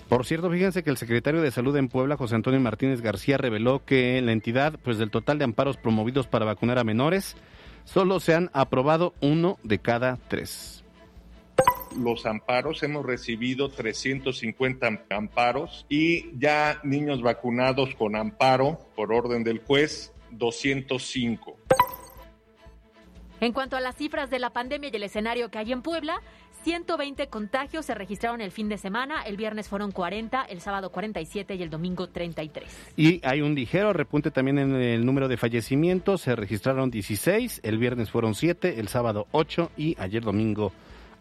[0.10, 3.86] Por cierto, fíjense que el secretario de Salud en Puebla, José Antonio Martínez García, reveló
[3.86, 7.38] que la entidad, pues del total de amparos promovidos para vacunar a menores,
[7.84, 10.84] solo se han aprobado uno de cada tres.
[11.96, 19.60] Los amparos, hemos recibido 350 amparos y ya niños vacunados con amparo por orden del
[19.60, 21.56] juez, 205.
[23.42, 26.22] En cuanto a las cifras de la pandemia y el escenario que hay en Puebla,
[26.64, 31.56] 120 contagios se registraron el fin de semana, el viernes fueron 40, el sábado 47
[31.56, 32.94] y el domingo 33.
[32.98, 37.78] Y hay un ligero repunte también en el número de fallecimientos, se registraron 16, el
[37.78, 40.72] viernes fueron 7, el sábado 8 y ayer domingo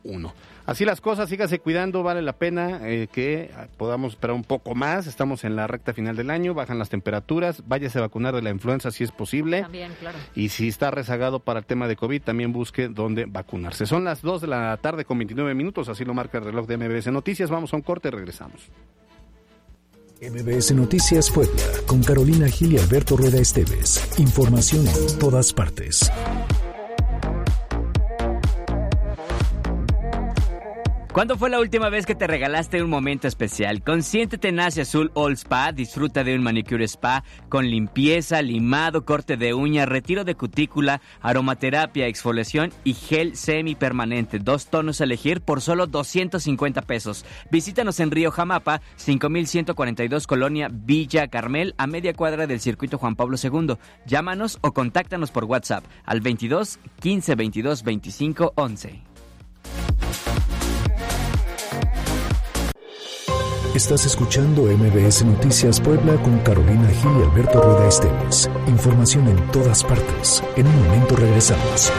[0.05, 0.35] 1.
[0.67, 5.07] Así las cosas, sígase cuidando, vale la pena eh, que podamos esperar un poco más.
[5.07, 8.51] Estamos en la recta final del año, bajan las temperaturas, váyase a vacunar de la
[8.51, 9.63] influenza si es posible.
[9.63, 10.19] También, claro.
[10.35, 13.87] Y si está rezagado para el tema de COVID, también busque dónde vacunarse.
[13.87, 16.77] Son las 2 de la tarde con 29 minutos, así lo marca el reloj de
[16.77, 17.51] MBS Noticias.
[17.51, 18.71] Vamos a un corte y regresamos.
[20.21, 24.19] MBS Noticias Puebla, con Carolina Gil y Alberto Rueda Esteves.
[24.19, 26.11] Información en todas partes.
[31.19, 33.83] ¿Cuándo fue la última vez que te regalaste un momento especial?
[33.83, 39.37] Consiéntete en Asia Azul All Spa, disfruta de un manicure spa con limpieza, limado, corte
[39.37, 44.39] de uña, retiro de cutícula, aromaterapia, exfoliación y gel semipermanente.
[44.39, 47.25] Dos tonos a elegir por solo 250 pesos.
[47.51, 53.37] Visítanos en Río Jamapa, 5142 Colonia Villa Carmel, a media cuadra del circuito Juan Pablo
[53.43, 53.75] II.
[54.07, 59.08] Llámanos o contáctanos por WhatsApp al 22 15 22 25 11.
[63.79, 68.51] Estás escuchando MBS Noticias Puebla con Carolina Gil y Alberto Rueda Esteves.
[68.67, 70.43] Información en todas partes.
[70.57, 71.93] En un momento regresamos.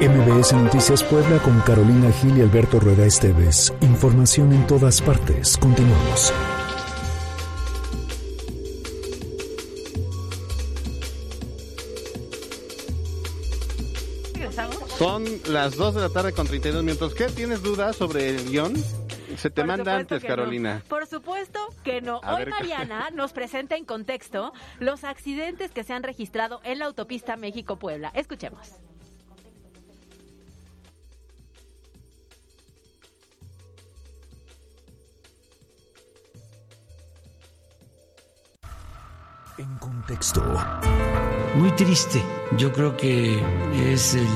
[0.00, 3.74] MBS Noticias Puebla con Carolina Gil y Alberto Rueda Esteves.
[3.80, 5.56] Información en todas partes.
[5.56, 6.32] Continuamos.
[14.96, 17.12] Son las 2 de la tarde con 32 minutos.
[17.14, 18.74] ¿Qué tienes dudas sobre el guion?
[19.36, 20.82] Se te manda antes, Carolina.
[20.88, 22.20] Por supuesto que no.
[22.20, 27.36] Hoy Mariana nos presenta en contexto los accidentes que se han registrado en la autopista
[27.36, 28.10] México-Puebla.
[28.14, 28.76] Escuchemos.
[39.58, 40.42] En contexto.
[41.56, 42.22] Muy triste.
[42.56, 43.42] Yo creo que
[43.92, 44.26] es el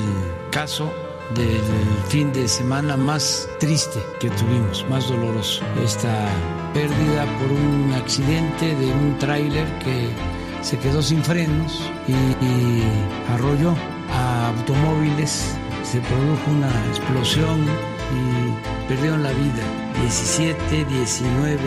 [0.51, 0.91] caso
[1.33, 1.61] del
[2.07, 5.63] fin de semana más triste que tuvimos, más doloroso.
[5.83, 6.27] Esta
[6.73, 10.09] pérdida por un accidente de un tráiler que
[10.61, 12.83] se quedó sin frenos y,
[13.33, 13.75] arrolló
[14.11, 17.65] a automóviles, se produjo una explosión
[18.13, 19.63] y perdieron la vida
[20.01, 21.59] 17, 19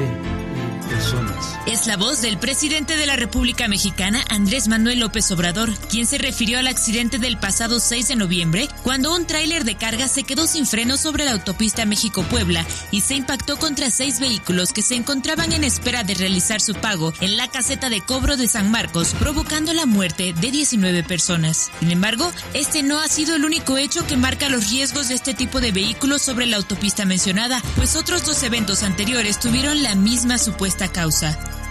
[1.66, 6.16] Es la voz del presidente de la República Mexicana, Andrés Manuel López Obrador, quien se
[6.16, 10.46] refirió al accidente del pasado 6 de noviembre, cuando un tráiler de carga se quedó
[10.46, 15.52] sin frenos sobre la autopista México-Puebla y se impactó contra seis vehículos que se encontraban
[15.52, 19.74] en espera de realizar su pago en la caseta de cobro de San Marcos, provocando
[19.74, 21.70] la muerte de 19 personas.
[21.80, 25.34] Sin embargo, este no ha sido el único hecho que marca los riesgos de este
[25.34, 30.38] tipo de vehículos sobre la autopista mencionada, pues otros dos eventos anteriores tuvieron la misma
[30.38, 30.88] supuesta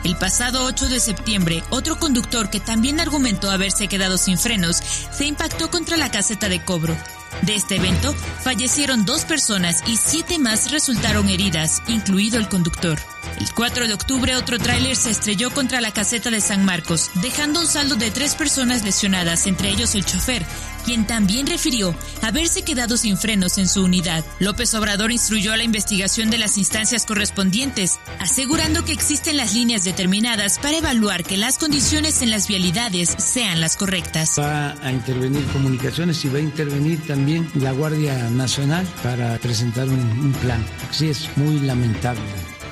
[0.06, 4.78] El pasado 8 de septiembre, otro conductor que también argumentó haberse quedado sin frenos
[5.12, 6.96] se impactó contra la caseta de cobro.
[7.42, 12.98] De este evento, fallecieron dos personas y siete más resultaron heridas, incluido el conductor.
[13.40, 17.60] El 4 de octubre, otro tráiler se estrelló contra la caseta de San Marcos, dejando
[17.60, 20.46] un saldo de tres personas lesionadas, entre ellos el chofer,
[20.88, 24.24] quien también refirió haberse quedado sin frenos en su unidad.
[24.40, 29.84] López Obrador instruyó a la investigación de las instancias correspondientes, asegurando que existen las líneas
[29.84, 34.40] determinadas para evaluar que las condiciones en las vialidades sean las correctas.
[34.40, 40.00] Va a intervenir comunicaciones y va a intervenir también la Guardia Nacional para presentar un,
[40.00, 40.66] un plan.
[40.92, 42.22] Sí, es muy lamentable.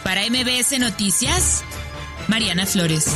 [0.06, 1.66] Para MBS Noticias,
[2.30, 3.08] Mariana Flores.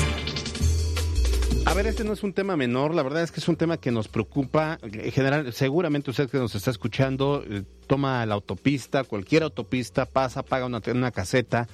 [1.65, 3.77] A ver, este no es un tema menor, la verdad es que es un tema
[3.77, 4.79] que nos preocupa.
[4.81, 10.41] En general, seguramente usted que nos está escuchando eh, toma la autopista, cualquier autopista, pasa,
[10.41, 11.67] paga una, una caseta.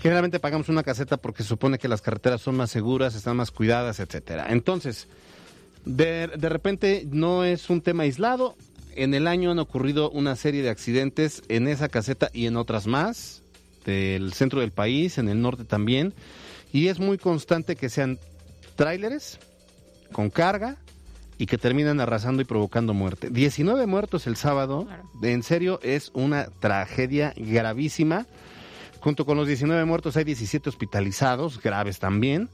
[0.00, 3.50] Generalmente pagamos una caseta porque se supone que las carreteras son más seguras, están más
[3.50, 4.46] cuidadas, etcétera.
[4.50, 5.08] Entonces,
[5.84, 8.56] de, de repente no es un tema aislado.
[8.94, 12.86] En el año han ocurrido una serie de accidentes en esa caseta y en otras
[12.86, 13.42] más,
[13.84, 16.14] del centro del país, en el norte también.
[16.72, 18.18] Y es muy constante que sean
[18.76, 19.38] tráileres
[20.12, 20.76] con carga
[21.38, 23.30] y que terminan arrasando y provocando muerte.
[23.30, 24.86] 19 muertos el sábado,
[25.22, 28.26] en serio es una tragedia gravísima.
[29.00, 32.48] Junto con los 19 muertos hay 17 hospitalizados, graves también.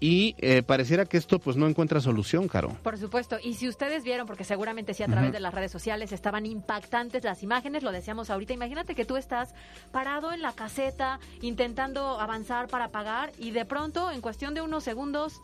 [0.00, 2.76] Y eh, pareciera que esto pues no encuentra solución, Caro.
[2.82, 6.12] Por supuesto, y si ustedes vieron, porque seguramente sí a través de las redes sociales
[6.12, 9.54] estaban impactantes las imágenes, lo decíamos ahorita, imagínate que tú estás
[9.92, 14.84] parado en la caseta intentando avanzar para pagar y de pronto en cuestión de unos
[14.84, 15.40] segundos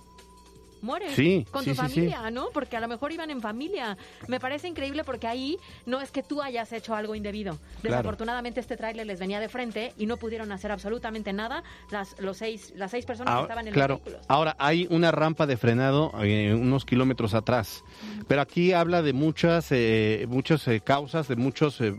[0.82, 2.48] mueres Sí, con sí, tu sí, familia, ¿no?
[2.52, 3.96] Porque a lo mejor iban en familia.
[4.28, 7.58] Me parece increíble porque ahí no es que tú hayas hecho algo indebido.
[7.82, 12.36] Desafortunadamente este tráiler les venía de frente y no pudieron hacer absolutamente nada las los
[12.38, 14.26] seis las seis personas que Ahora, estaban en claro, los vehículos.
[14.28, 17.82] ahora hay una rampa de frenado eh, unos kilómetros atrás,
[18.28, 21.92] pero aquí habla de muchas eh, muchas eh, causas, de muchos eh,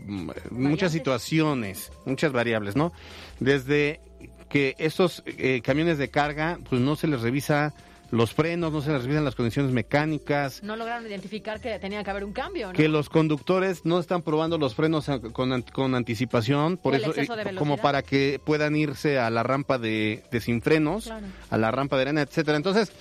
[0.50, 2.92] muchas situaciones, muchas variables, ¿no?
[3.40, 4.00] Desde
[4.48, 7.72] que estos eh, camiones de carga, pues no se les revisa
[8.12, 12.10] los frenos, no se les revisan las condiciones mecánicas, No lograron identificar que tenía que
[12.10, 12.72] haber un cambio, ¿no?
[12.74, 17.26] que los conductores no están probando los frenos con, con anticipación, por eso eh,
[17.58, 21.26] como para que puedan irse a la rampa de, de sin frenos, Claro.
[21.50, 22.56] a la rampa de arena, etcétera.
[22.56, 22.92] Entonces,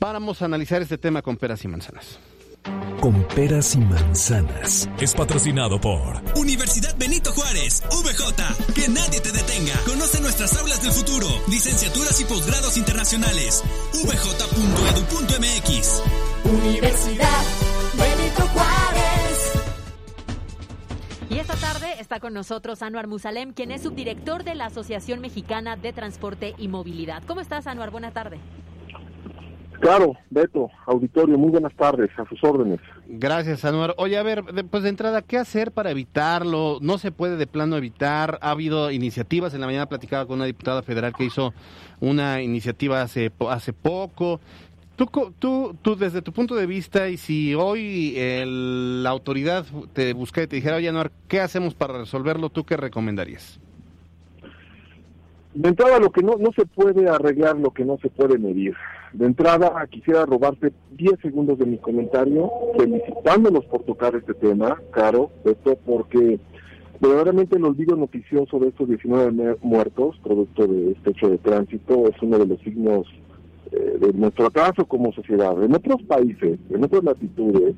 [0.00, 2.18] vamos a analizar este tema con peras y manzanas.
[3.00, 4.88] Con peras y manzanas.
[4.98, 6.22] Es patrocinado por
[7.82, 8.74] VJ.
[8.74, 9.74] Que nadie te detenga.
[9.86, 13.62] Conoce nuestras aulas del futuro, licenciaturas y posgrados internacionales.
[13.92, 16.02] vj.edu.mx.
[16.44, 17.42] Universidad
[17.94, 19.52] Benito Juárez.
[21.30, 25.76] Y esta tarde está con nosotros Anuar Musalem, quien es subdirector de la Asociación Mexicana
[25.76, 27.22] de Transporte y Movilidad.
[27.26, 27.90] ¿Cómo estás, Anuar?
[27.90, 28.38] Buena tarde.
[29.80, 32.80] Claro, Beto, auditorio, muy buenas tardes, a sus órdenes.
[33.06, 33.94] Gracias, Anuar.
[33.98, 36.78] Oye, a ver, pues de entrada, ¿qué hacer para evitarlo?
[36.80, 38.38] No se puede de plano evitar.
[38.40, 39.52] Ha habido iniciativas.
[39.52, 41.52] En la mañana platicaba con una diputada federal que hizo
[42.00, 44.40] una iniciativa hace, hace poco.
[44.96, 45.06] Tú,
[45.38, 50.44] tú, tú, desde tu punto de vista, y si hoy el- la autoridad te buscara
[50.44, 52.48] y te dijera, oye, Anuar, ¿qué hacemos para resolverlo?
[52.48, 53.58] ¿Tú qué recomendarías?
[55.54, 58.74] De entrada, lo que no, no se puede arreglar, lo que no se puede medir.
[59.12, 65.30] De entrada, quisiera robarte 10 segundos de mi comentario, felicitándolos por tocar este tema, Caro,
[65.44, 66.40] Beto, porque
[67.00, 72.08] verdaderamente el olvido noticioso de estos 19 mu- muertos, producto de este hecho de tránsito,
[72.08, 73.06] es uno de los signos
[73.70, 75.62] eh, de nuestro atraso como sociedad.
[75.62, 77.76] En otros países, en otras latitudes,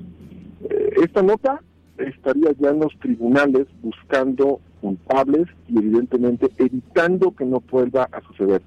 [0.70, 1.60] eh, esta nota
[1.98, 8.62] estaría ya en los tribunales buscando culpables y evidentemente evitando que no vuelva a suceder.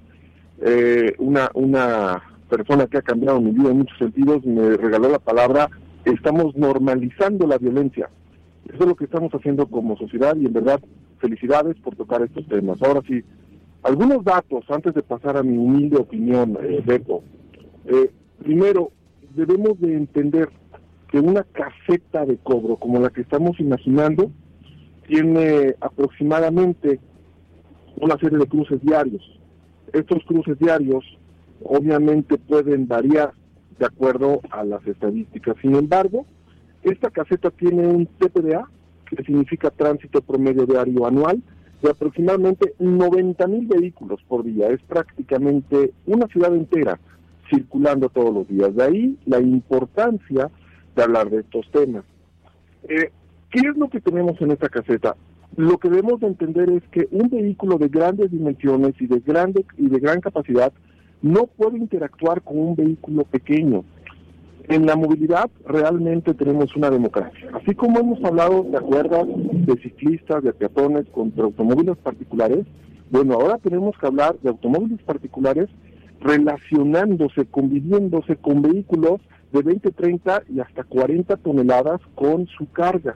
[0.62, 5.20] Eh, una, una persona que ha cambiado mi vida en muchos sentidos me regaló la
[5.20, 5.70] palabra,
[6.05, 8.10] estamos normalizando la violencia.
[8.66, 10.80] Eso es lo que estamos haciendo como sociedad y en verdad
[11.20, 12.82] felicidades por tocar estos temas.
[12.82, 13.24] Ahora sí,
[13.84, 17.24] algunos datos antes de pasar a mi humilde opinión, eh, Beto.
[17.86, 18.12] Eh,
[18.43, 18.91] primero,
[19.36, 20.49] debemos de entender
[21.10, 24.32] que una caseta de cobro como la que estamos imaginando
[25.10, 26.99] tiene aproximadamente
[27.99, 29.24] una serie de cruces diarios.
[29.91, 31.03] Estos cruces diarios
[31.64, 33.34] obviamente pueden variar
[33.80, 35.55] de acuerdo a las estadísticas.
[35.62, 36.26] Sin embargo,
[36.84, 38.70] esta caseta tiene un TPDA,
[39.10, 41.41] que significa tránsito promedio diario anual,
[41.82, 44.68] de aproximadamente 90 mil vehículos por día.
[44.70, 46.99] Es prácticamente una ciudad entera
[47.49, 48.76] circulando todos los días.
[48.76, 50.51] De ahí la importancia
[50.95, 52.03] de hablar de estos temas.
[52.88, 53.10] Eh,
[53.52, 55.16] ¿Qué es lo que tenemos en esta caseta?
[55.56, 59.66] Lo que debemos de entender es que un vehículo de grandes dimensiones y de grande
[59.76, 60.72] y de gran capacidad
[61.24, 63.84] no puede interactuar con un vehículo pequeño.
[64.68, 67.50] En la movilidad realmente tenemos una democracia.
[67.54, 72.68] Así como hemos hablado, de acuerdas?, de ciclistas, de peatones contra automóviles particulares,
[73.10, 75.70] bueno, ahora tenemos que hablar de automóviles particulares
[76.22, 79.22] relacionándose, conviviéndose con vehículos
[79.52, 83.16] de 20, 30 y hasta 40 toneladas con su carga.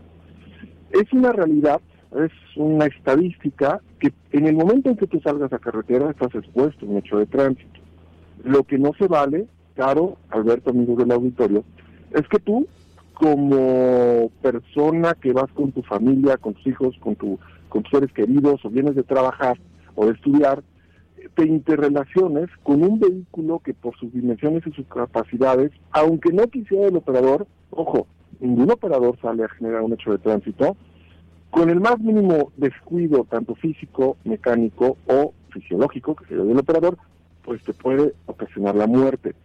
[0.94, 1.82] Es una realidad,
[2.16, 6.86] es una estadística que en el momento en que tú salgas a carretera estás expuesto
[6.86, 7.80] a un hecho de tránsito.
[8.44, 11.64] Lo que no se vale, Caro, Alberto, amigo del auditorio,
[12.12, 12.68] es que tú,
[13.16, 17.40] como persona que vas con tu familia, con tus hijos, con, tu,
[17.70, 19.58] con tus seres queridos, o vienes de trabajar
[19.96, 20.62] o de estudiar,
[21.36, 26.88] te interrelaciones con un vehículo que por sus dimensiones y sus capacidades, aunque no quisiera
[26.88, 28.06] el operador, ojo,
[28.44, 30.76] ningún operador sale a generar un hecho de tránsito,
[31.50, 36.98] con el más mínimo descuido, tanto físico, mecánico o fisiológico, que sería del operador,
[37.44, 39.36] pues te puede ocasionar la muerte.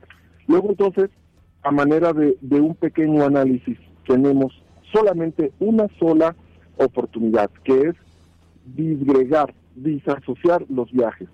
[0.47, 1.11] Luego entonces,
[1.63, 4.53] a manera de, un pequeño análisis, tenemos
[4.93, 6.35] solamente una sola
[6.79, 7.95] oportunidad, que es
[8.65, 11.29] disgregar, disasociar los viajes.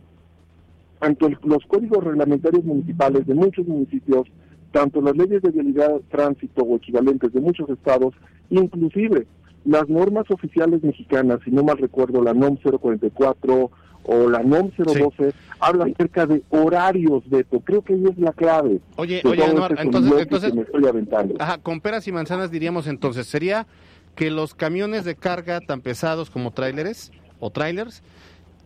[0.99, 4.27] Tanto los códigos reglamentarios municipales de muchos municipios,
[4.75, 8.13] tanto las leyes de vialidad, tránsito o equivalentes de muchos estados,
[8.51, 9.25] inclusive
[9.65, 13.71] las normas oficiales mexicanas, si no mal recuerdo, la NOM 044
[14.03, 17.61] o la NOM 012, hablan acerca de horarios, Beto.
[17.61, 18.81] Creo que ahí es la clave.
[18.97, 21.37] Oye, de oye, Anuar, entonces, entonces, que me estoy aventando.
[21.39, 23.69] ajá, con peras y manzanas diríamos entonces, sería
[24.17, 28.03] que los camiones de carga tan pesados como tráileres o trailers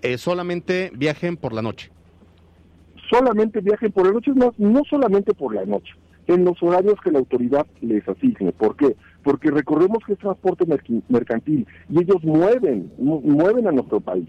[0.00, 1.90] eh, solamente viajen por la noche.
[3.11, 5.92] Solamente viajen por la noche, no, no solamente por la noche,
[6.26, 8.52] en los horarios que la autoridad les asigne.
[8.52, 8.96] ¿Por qué?
[9.22, 10.64] Porque recordemos que es transporte
[11.09, 14.28] mercantil y ellos mueven, mu- mueven a nuestro país.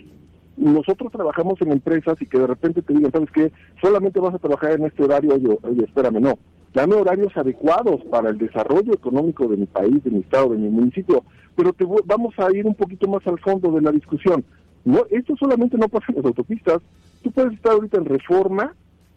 [0.57, 3.51] Nosotros trabajamos en empresas y que de repente te digan, ¿sabes qué?
[3.81, 6.33] Solamente vas a trabajar en este horario, oye, oye, espérame, no.
[6.73, 10.69] Dame horarios adecuados para el desarrollo económico de mi país, de mi estado, de mi
[10.69, 11.23] municipio.
[11.55, 14.43] Pero te voy- vamos a ir un poquito más al fondo de la discusión.
[14.85, 16.79] No, esto solamente no pasa en las autopistas.
[17.23, 18.73] Tú puedes estar ahorita en Reforma,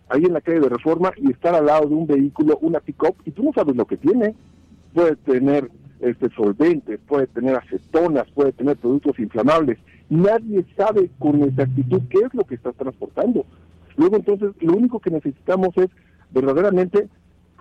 [0.09, 3.15] ahí en la calle de Reforma, y estar al lado de un vehículo, una pick-up,
[3.25, 4.35] y tú no sabes lo que tiene.
[4.95, 9.79] Puede tener este solventes, puede tener acetonas, puede tener productos inflamables.
[10.11, 13.47] Nadie sabe con exactitud qué es lo que estás transportando.
[13.97, 15.89] Luego entonces, lo único que necesitamos es
[16.33, 17.09] verdaderamente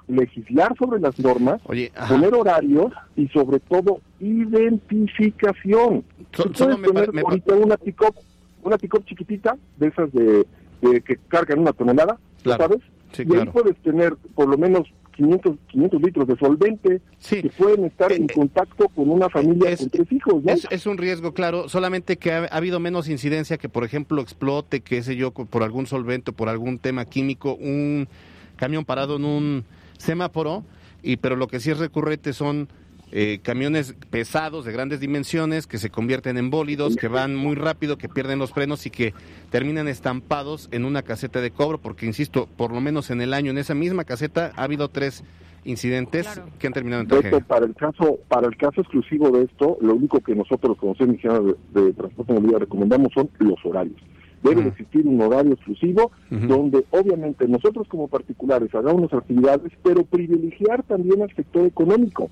[0.07, 1.61] legislar sobre las normas,
[2.09, 6.03] poner horarios y sobre todo identificación.
[6.33, 8.15] So- Tú puedes me tener me- ahorita una pick-up,
[8.63, 10.45] una pick-up chiquitita, de esas de,
[10.81, 12.63] de que cargan una tonelada, ¿tú Claro.
[12.63, 12.79] ¿sabes?
[13.13, 13.41] Sí, y claro.
[13.41, 18.27] ahí puedes tener por lo menos 500, 500 litros de solvente que pueden estar en
[18.27, 20.51] contacto con una familia con tres hijos, ¿no?
[20.51, 24.21] Es, es un riesgo, claro, solamente que ha, ha habido menos incidencia que, por ejemplo,
[24.21, 28.07] explote, qué sé yo, por algún solvente, por algún tema químico, un
[28.55, 29.65] camión parado en un
[29.97, 30.63] semáforo,
[31.03, 32.69] y pero lo que sí es recurrente son
[33.11, 37.97] eh, camiones pesados de grandes dimensiones que se convierten en bólidos, que van muy rápido,
[37.97, 39.13] que pierden los frenos y que
[39.49, 43.51] terminan estampados en una caseta de cobro, porque insisto, por lo menos en el año,
[43.51, 45.23] en esa misma caseta ha habido tres
[45.63, 47.39] incidentes que han terminado en tragedia.
[47.41, 51.55] para el caso para el caso exclusivo de esto, lo único que nosotros como Mexicano
[51.73, 53.97] de, de Transporte y Movilidad recomendamos son los horarios.
[54.41, 60.81] Debe de existir un horario exclusivo donde obviamente nosotros como particulares hagamos actividades, pero privilegiar
[60.81, 62.31] también al sector económico,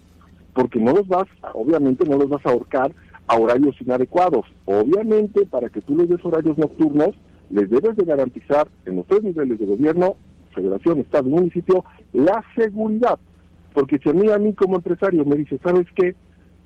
[0.59, 2.91] porque no los vas, obviamente no los vas a ahorcar
[3.27, 4.45] a horarios inadecuados.
[4.65, 7.15] Obviamente para que tú les des horarios nocturnos,
[7.49, 10.17] les debes de garantizar en los tres niveles de gobierno,
[10.53, 13.17] federación, estado y municipio, la seguridad.
[13.73, 16.13] Porque si a mí, a mí como empresario me dice, ¿sabes qué?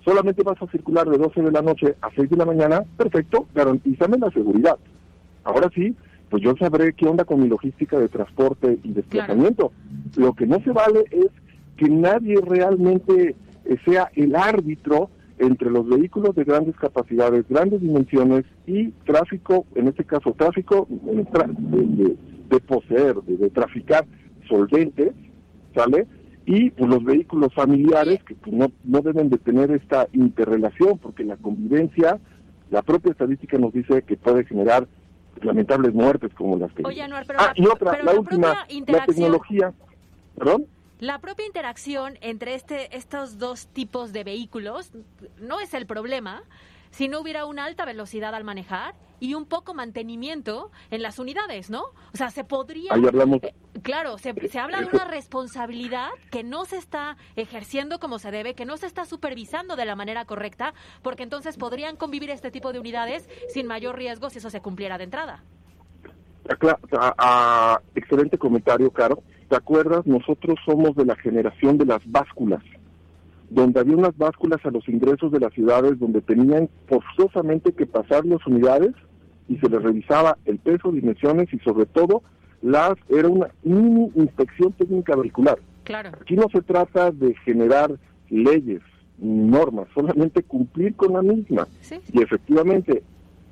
[0.04, 3.46] Solamente vas a circular de 12 de la noche a 6 de la mañana, perfecto,
[3.54, 4.80] garantízame la seguridad.
[5.44, 5.96] Ahora sí,
[6.32, 9.72] pues yo sabré qué onda con mi logística de transporte y desplazamiento.
[10.18, 11.28] Lo que no se vale es
[11.78, 13.36] que nadie realmente
[13.86, 15.10] sea el árbitro
[15.40, 21.24] entre los vehículos de grandes capacidades, grandes dimensiones y tráfico, en este caso tráfico de,
[21.24, 22.18] de-
[22.50, 24.06] de poseer, de, de traficar
[24.48, 25.12] solventes,
[25.76, 26.06] ¿sale?
[26.46, 31.24] Y pues, los vehículos familiares que pues, no, no deben de tener esta interrelación porque
[31.24, 32.20] la convivencia,
[32.70, 34.88] la propia estadística nos dice que puede generar
[35.42, 36.84] lamentables muertes como las que...
[36.86, 38.48] Oye, Anuar, pero ah, la- y otra, pero la la última,
[38.88, 39.74] la tecnología,
[40.38, 40.66] ¿perdón?
[41.04, 44.94] La propia interacción entre este, estos dos tipos de vehículos
[45.38, 46.44] no es el problema
[46.92, 51.70] si no hubiera una alta velocidad al manejar y un poco mantenimiento en las unidades,
[51.70, 51.82] ¿no?
[52.14, 52.94] O sea, se podría...
[52.94, 53.44] Ahí hablamos...
[53.44, 58.32] Eh, Claro, se, se habla de una responsabilidad que no se está ejerciendo como se
[58.32, 62.50] debe, que no se está supervisando de la manera correcta, porque entonces podrían convivir este
[62.50, 65.44] tipo de unidades sin mayor riesgo si eso se cumpliera de entrada.
[67.94, 69.22] Excelente comentario, Caro.
[69.54, 70.08] ¿Te acuerdas?
[70.08, 72.64] Nosotros somos de la generación de las básculas,
[73.52, 78.26] donde había unas básculas a los ingresos de las ciudades donde tenían forzosamente que pasar
[78.26, 78.94] las unidades
[79.48, 82.24] y se les revisaba el peso, dimensiones y sobre todo
[82.64, 85.60] las era una mini inspección técnica vehicular.
[85.84, 86.10] Claro.
[86.20, 87.96] Aquí no se trata de generar
[88.32, 88.82] leyes,
[89.20, 91.68] normas, solamente cumplir con la misma.
[92.12, 93.04] Y efectivamente,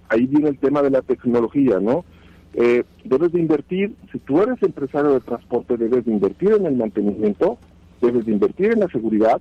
[0.09, 2.05] ahí viene el tema de la tecnología, ¿no?
[2.53, 6.75] Eh, debes de invertir, si tú eres empresario de transporte, debes de invertir en el
[6.75, 7.57] mantenimiento,
[8.01, 9.39] debes de invertir en la seguridad,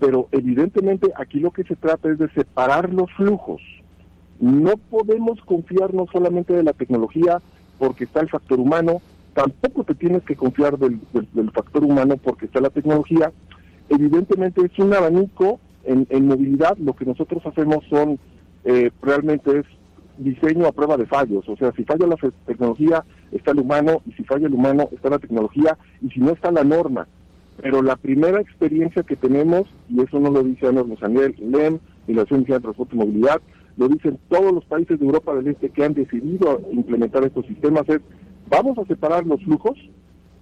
[0.00, 3.62] pero evidentemente aquí lo que se trata es de separar los flujos.
[4.40, 7.40] No podemos confiarnos solamente de la tecnología
[7.78, 9.00] porque está el factor humano,
[9.34, 11.00] tampoco te tienes que confiar del,
[11.52, 13.32] factor humano porque está la tecnología.
[13.88, 18.18] Evidentemente es un abanico en, en movilidad, lo que nosotros hacemos son,
[18.64, 19.66] eh, realmente es
[20.22, 22.16] diseño a prueba de fallos, o sea, si falla la
[22.46, 26.30] tecnología, está el humano, y si falla el humano, está la tecnología, y si no
[26.32, 27.06] está la norma.
[27.62, 32.14] Pero la primera experiencia que tenemos, y eso no lo dice Ana Daniel LEM, ni
[32.14, 33.40] la Agencia de Transporte y Movilidad,
[33.76, 37.88] lo dicen todos los países de Europa del Este que han decidido implementar estos sistemas,
[37.88, 38.00] es
[38.48, 39.78] vamos a separar los flujos,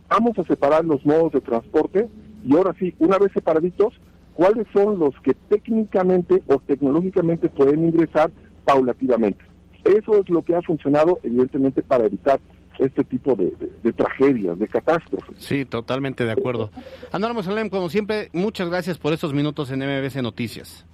[0.08, 2.08] vamos a separar los modos de transporte,
[2.44, 3.94] y ahora sí, una vez separaditos,
[4.34, 8.30] cuáles son los que técnicamente o tecnológicamente pueden ingresar
[8.64, 9.47] paulativamente.
[9.84, 12.40] Eso es lo que ha funcionado, evidentemente, para evitar
[12.78, 15.36] este tipo de, de- de tragedias, de catástrofes.
[15.38, 16.70] Sí, totalmente de acuerdo.
[17.10, 20.86] Anuar Mosalem, como siempre, muchas gracias por estos minutos en MBC Noticias.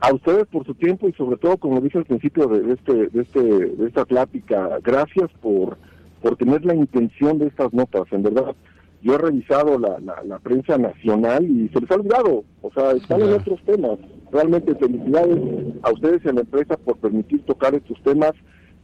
[0.00, 2.92] A ustedes por su tiempo y sobre todo, como dije al principio de, de este,
[3.10, 5.78] de, este, de esta plática, gracias por,
[6.20, 8.02] por tener la intención de estas notas.
[8.10, 8.56] En verdad,
[9.02, 12.42] yo he revisado la, la, la prensa nacional y se les ha olvidado.
[12.62, 13.98] O sea, están en otros temas.
[14.32, 15.38] Realmente felicidades
[15.82, 18.32] a ustedes y a la empresa por permitir tocar estos temas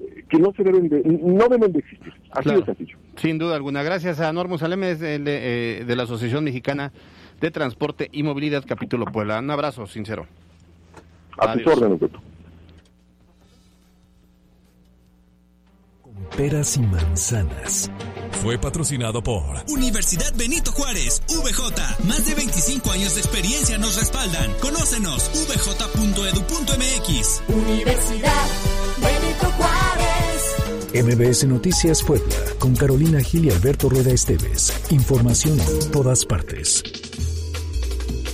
[0.01, 2.13] eh, que no se deben de, no deben de existir.
[2.33, 2.61] Así Claro.
[2.61, 2.99] de sencillo.
[3.17, 3.83] Sin duda alguna.
[3.83, 6.93] Gracias a Anuar Mosalem, es de, de, eh, de la Asociación Mexicana
[7.41, 9.39] de Transporte y Movilidad, capítulo Puebla.
[9.39, 10.27] Un abrazo sincero.
[11.39, 11.77] A tus Adiós.
[11.79, 12.21] órdenes, Beto.
[16.37, 17.91] Peras y manzanas.
[18.43, 22.05] Fue patrocinado por Universidad Benito Juárez, VJ.
[22.07, 24.53] Más de 25 años de experiencia nos respaldan.
[24.61, 25.83] Conócenos, vj.edu.mx.
[27.49, 28.47] Universidad
[29.01, 30.09] Benito Juárez.
[30.95, 34.73] MBS Noticias Puebla, con Carolina Gil y Alberto Rueda Esteves.
[34.91, 36.83] Información en todas partes.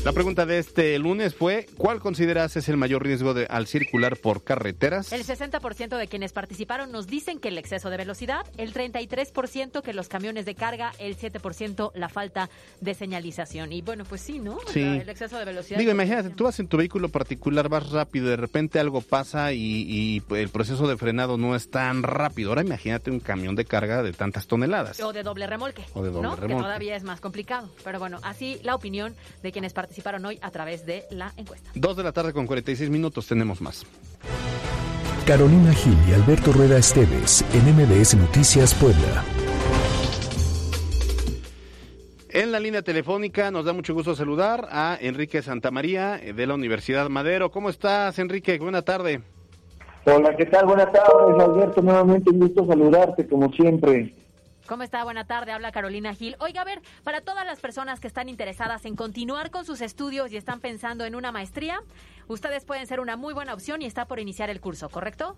[0.05, 4.19] La pregunta de este lunes fue, ¿cuál consideras es el mayor riesgo de, al circular
[4.19, 5.11] por carreteras?
[5.15, 9.95] El 60% de quienes participaron nos dicen que el exceso de velocidad, el 33% que
[9.95, 12.51] los camiones de carga, el 7% la falta
[12.83, 13.73] de señalización.
[13.73, 14.57] Y bueno, pues sí, ¿no?
[14.57, 14.81] O Sí.
[14.83, 15.79] sea, el exceso de velocidad.
[15.79, 19.87] Digo, imagínate, tú vas en tu vehículo particular, vas rápido, de repente algo pasa y,
[19.89, 22.51] y, pues, el proceso de frenado no es tan rápido.
[22.51, 25.01] Ahora imagínate un camión de carga de tantas toneladas.
[25.01, 25.83] O de doble remolque.
[25.95, 26.35] O de doble ¿no?
[26.35, 26.63] Que remolque.
[26.63, 27.71] todavía es más complicado.
[27.83, 29.94] Pero bueno, así la opinión de quienes participaron
[30.25, 31.71] hoy a través de la encuesta.
[31.75, 33.85] Dos de la tarde con 46 minutos, tenemos más.
[35.27, 39.25] Carolina Gil y Alberto Rueda Esteves en MBS Noticias Puebla.
[42.29, 46.55] En la línea telefónica nos da mucho gusto saludar a Enrique Santamaría eh, de la
[46.55, 47.51] Universidad Madero.
[47.51, 48.59] ¿Cómo estás, Enrique?
[48.59, 49.23] Buena tarde.
[50.05, 50.67] Hola, ¿qué tal?
[50.67, 51.81] Buenas tardes, Alberto.
[51.81, 54.13] Nuevamente un gusto saludarte, como siempre.
[54.67, 55.05] ¿Cómo está?
[55.05, 56.37] Buena tarde, habla Carolina Gil.
[56.41, 60.33] Oiga, a ver, para todas las personas que están interesadas en continuar con sus estudios
[60.33, 61.81] y están pensando en una maestría,
[62.29, 65.37] ustedes pueden ser una muy buena opción y está por iniciar el curso, ¿correcto?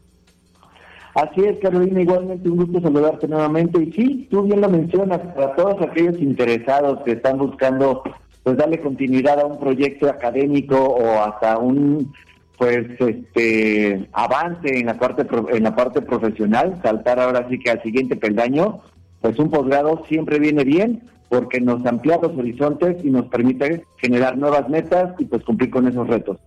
[1.15, 3.83] Así es, Carolina, igualmente un gusto saludarte nuevamente.
[3.83, 8.05] Y sí, tú bien lo mencionas, para todos aquellos interesados que están buscando
[8.45, 12.13] pues darle continuidad a un proyecto académico o hasta un
[12.57, 17.83] pues este avance en la parte en la parte profesional, saltar ahora sí que al
[17.83, 18.83] siguiente peldaño,
[19.21, 24.39] pues un posgrado siempre viene bien porque nos amplía los horizontes y nos permite generar
[24.39, 26.39] nuevas metas y pues cumplir con esos retos.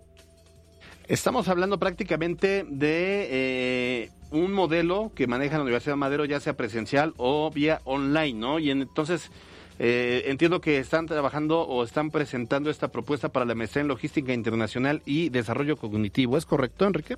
[1.08, 6.56] Estamos hablando prácticamente de eh, un modelo que maneja la Universidad de Madero, ya sea
[6.56, 8.60] presencial o vía online, ¿no?
[8.60, 9.32] Y entonces
[9.80, 14.34] eh, entiendo que están trabajando o están presentando esta propuesta para la maestría en logística
[14.34, 16.38] internacional y desarrollo cognitivo.
[16.38, 17.16] ¿Es correcto, Enrique?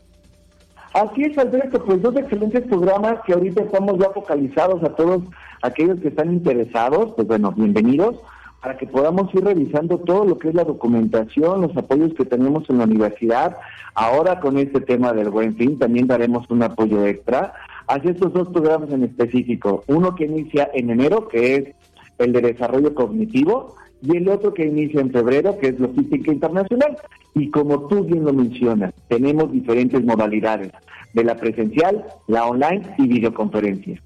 [0.94, 5.24] Así es, Alberto, pues dos excelentes programas que ahorita estamos ya focalizados a todos
[5.62, 8.18] aquellos que están interesados, pues bueno, bienvenidos,
[8.62, 12.70] para que podamos ir revisando todo lo que es la documentación, los apoyos que tenemos
[12.70, 13.58] en la universidad.
[13.96, 17.54] Ahora con este tema del buen fin también daremos un apoyo extra
[17.88, 19.86] hacia estos dos programas en específico.
[19.88, 21.76] Uno que inicia en enero, que es
[22.18, 26.98] el de desarrollo cognitivo, y el otro que inicia en febrero, que es logística internacional.
[27.36, 30.72] Y como tú bien lo mencionas, tenemos diferentes modalidades,
[31.14, 34.02] de la presencial, la online y videoconferencia.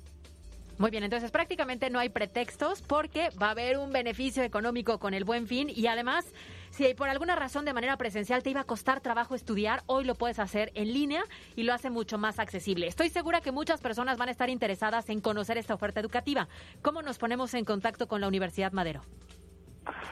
[0.78, 5.14] Muy bien, entonces prácticamente no hay pretextos porque va a haber un beneficio económico con
[5.14, 6.26] el buen fin y además,
[6.70, 10.16] si por alguna razón de manera presencial te iba a costar trabajo estudiar, hoy lo
[10.16, 11.24] puedes hacer en línea
[11.56, 12.88] y lo hace mucho más accesible.
[12.88, 16.50] Estoy segura que muchas personas van a estar interesadas en conocer esta oferta educativa.
[16.82, 19.02] ¿Cómo nos ponemos en contacto con la Universidad Madero?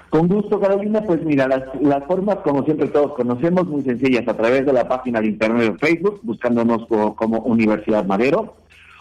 [0.09, 1.01] Con gusto, Carolina.
[1.01, 4.87] Pues mira, las, las, formas, como siempre todos conocemos, muy sencillas, a través de la
[4.87, 8.55] página de internet de Facebook, buscándonos como, Universidad Madero,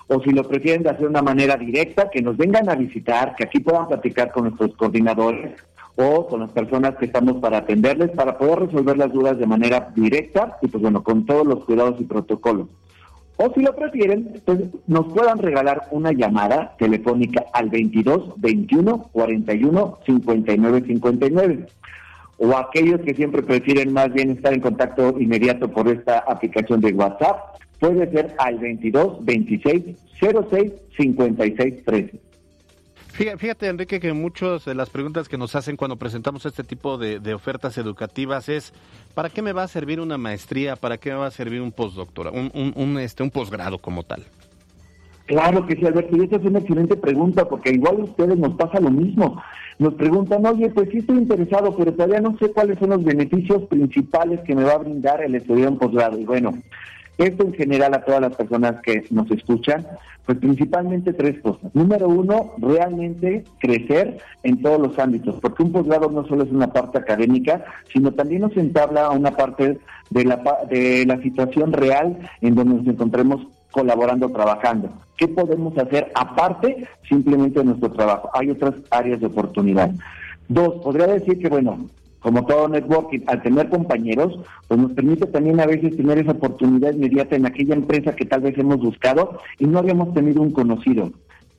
[0.08, 3.44] o si lo prefieren hacer de una manera directa, que nos vengan a visitar, que
[3.44, 5.52] aquí puedan platicar con nuestros coordinadores
[5.96, 9.92] o con las personas que estamos para atenderles, para poder resolver las dudas de manera
[9.94, 12.68] directa y pues bueno, con todos los cuidados y protocolos.
[13.44, 19.98] O si lo prefieren, pues nos puedan regalar una llamada telefónica al 22 21 41
[20.06, 21.66] 59 59.
[22.38, 26.92] O aquellos que siempre prefieren más bien estar en contacto inmediato por esta aplicación de
[26.92, 32.20] WhatsApp, puede ser al 22 26 06 56 13.
[33.12, 37.34] Fíjate, Enrique, que muchas de las preguntas que nos hacen cuando presentamos este tipo de,
[37.34, 38.72] ofertas educativas es,
[39.14, 40.76] ¿para qué me va a servir una maestría?
[40.76, 44.24] ¿Para qué me va a servir un postdoctorado, un, este, un posgrado como tal?
[45.26, 48.54] Claro que sí, Alberto, y esa es una excelente pregunta, porque igual a ustedes nos
[48.54, 49.42] pasa lo mismo.
[49.78, 53.62] Nos preguntan, oye, pues sí estoy interesado, pero todavía no sé cuáles son los beneficios
[53.64, 56.18] principales que me va a brindar el estudiar un posgrado.
[56.18, 56.52] Y bueno,
[57.18, 59.86] esto en general a todas las personas que nos escuchan,
[60.26, 61.74] pues principalmente tres cosas.
[61.74, 66.72] Número uno, realmente crecer en todos los ámbitos, porque un posgrado no solo es una
[66.72, 69.78] parte académica, sino también nos entabla a una parte
[70.10, 74.90] de la, de la situación real en donde nos encontremos colaborando, trabajando.
[75.16, 78.30] ¿Qué podemos hacer aparte simplemente de nuestro trabajo?
[78.34, 79.90] Hay otras áreas de oportunidad.
[80.48, 81.86] Dos, podría decir que, bueno,
[82.22, 86.94] como todo networking, al tener compañeros, pues nos permite también a veces tener esa oportunidad
[86.94, 91.10] inmediata en aquella empresa que tal vez hemos buscado y no habíamos tenido un conocido.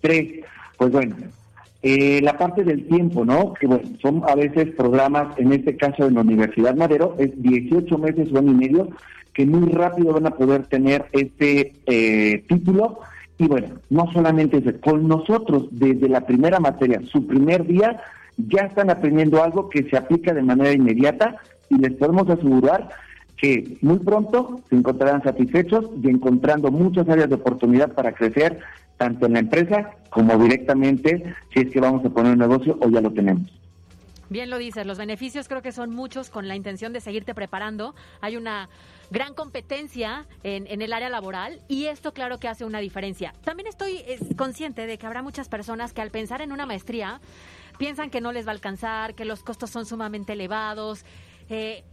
[0.01, 0.41] Tres,
[0.77, 1.15] pues bueno,
[1.81, 3.53] eh, la parte del tiempo, ¿no?
[3.53, 7.97] Que bueno, son a veces programas, en este caso en la Universidad Madero, es 18
[7.97, 8.89] meses o año y medio,
[9.33, 12.99] que muy rápido van a poder tener este eh, título.
[13.37, 17.99] Y bueno, no solamente con nosotros desde la primera materia, su primer día,
[18.37, 21.37] ya están aprendiendo algo que se aplica de manera inmediata
[21.69, 22.89] y les podemos asegurar
[23.37, 28.59] que muy pronto se encontrarán satisfechos y encontrando muchas áreas de oportunidad para crecer,
[28.97, 32.89] tanto en la empresa como directamente, si es que vamos a poner un negocio o
[32.89, 33.51] ya lo tenemos.
[34.29, 37.93] Bien lo dices, los beneficios creo que son muchos con la intención de seguirte preparando.
[38.21, 38.69] Hay una
[39.11, 43.33] gran competencia en, en, el área laboral y esto claro que hace una diferencia.
[43.43, 43.99] También estoy
[44.35, 47.19] consciente de que habrá muchas personas que al pensar en una maestría
[47.77, 51.05] piensan que no les va a alcanzar, que los costos son sumamente elevados.
[51.49, 51.83] Eh,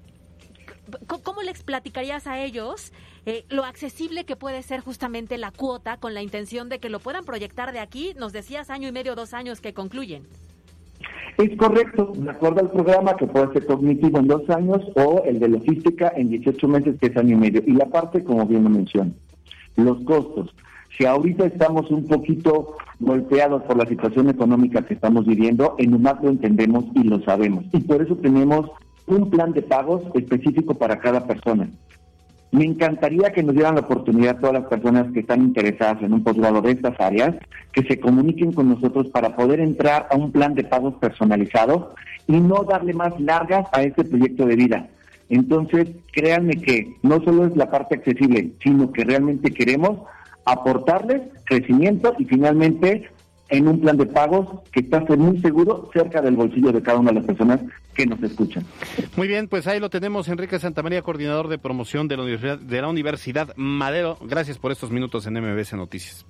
[1.06, 2.92] ¿Cómo les platicarías a ellos
[3.26, 7.00] eh, lo accesible que puede ser justamente la cuota con la intención de que lo
[7.00, 8.14] puedan proyectar de aquí?
[8.18, 10.26] Nos decías año y medio, dos años que concluyen.
[11.38, 15.38] Es correcto, de acuerdo al programa que puede ser cognitivo en dos años o el
[15.38, 17.62] de logística en 18 meses, que es año y medio.
[17.66, 19.12] Y la parte, como bien lo mencioné,
[19.76, 20.54] los costos.
[21.00, 26.22] Si ahorita estamos un poquito golpeados por la situación económica que estamos viviendo, en UMAC
[26.22, 27.64] lo entendemos y lo sabemos.
[27.72, 28.70] Y por eso tenemos
[29.06, 31.70] un plan de pagos específico para cada persona.
[32.52, 36.22] Me encantaría que nos dieran la oportunidad todas las personas que están interesadas en un
[36.22, 37.34] posgrado de estas áreas,
[37.72, 41.94] que se comuniquen con nosotros para poder entrar a un plan de pagos personalizado
[42.26, 44.88] y no darle más largas a este proyecto de vida.
[45.30, 50.00] Entonces, créanme que no solo es la parte accesible, sino que realmente queremos
[50.44, 53.08] aportarles crecimiento y finalmente
[53.50, 57.10] en un plan de pagos que está muy seguro cerca del bolsillo de cada una
[57.10, 57.60] de las personas
[57.94, 58.64] que nos escuchan.
[59.16, 62.80] Muy bien, pues ahí lo tenemos, Enrique Santamaría, coordinador de promoción de la Universidad, de
[62.80, 64.16] la Universidad Madero.
[64.22, 66.24] Gracias por estos minutos en MBS Noticias.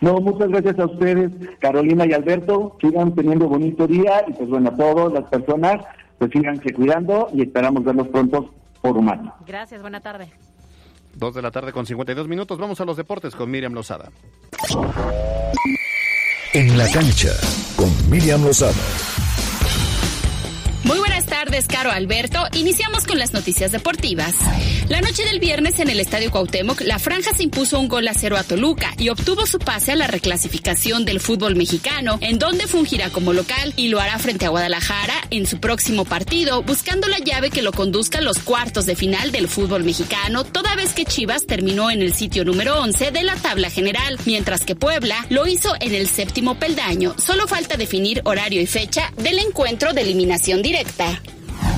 [0.00, 2.76] No, muchas gracias a ustedes, Carolina y Alberto.
[2.80, 5.84] Sigan teniendo bonito día y pues bueno, a todas las personas,
[6.18, 8.50] pues síganse cuidando y esperamos verlos pronto
[8.82, 9.34] por humano.
[9.46, 10.28] Gracias, buena tarde.
[11.16, 12.58] Dos de la tarde con 52 minutos.
[12.58, 14.10] Vamos a los deportes con Miriam Lozada.
[16.52, 17.32] En la cancha
[17.76, 19.25] con Miriam Lozada.
[21.46, 22.44] Tardes, Caro Alberto.
[22.54, 24.34] Iniciamos con las noticias deportivas.
[24.88, 28.14] La noche del viernes en el Estadio Cuauhtémoc, la franja se impuso un gol a
[28.14, 32.66] cero a Toluca y obtuvo su pase a la reclasificación del fútbol mexicano, en donde
[32.66, 37.20] fungirá como local y lo hará frente a Guadalajara en su próximo partido, buscando la
[37.20, 41.04] llave que lo conduzca a los cuartos de final del fútbol mexicano, toda vez que
[41.04, 45.46] Chivas terminó en el sitio número 11 de la tabla general, mientras que Puebla lo
[45.46, 47.14] hizo en el séptimo peldaño.
[47.24, 51.22] Solo falta definir horario y fecha del encuentro de eliminación directa.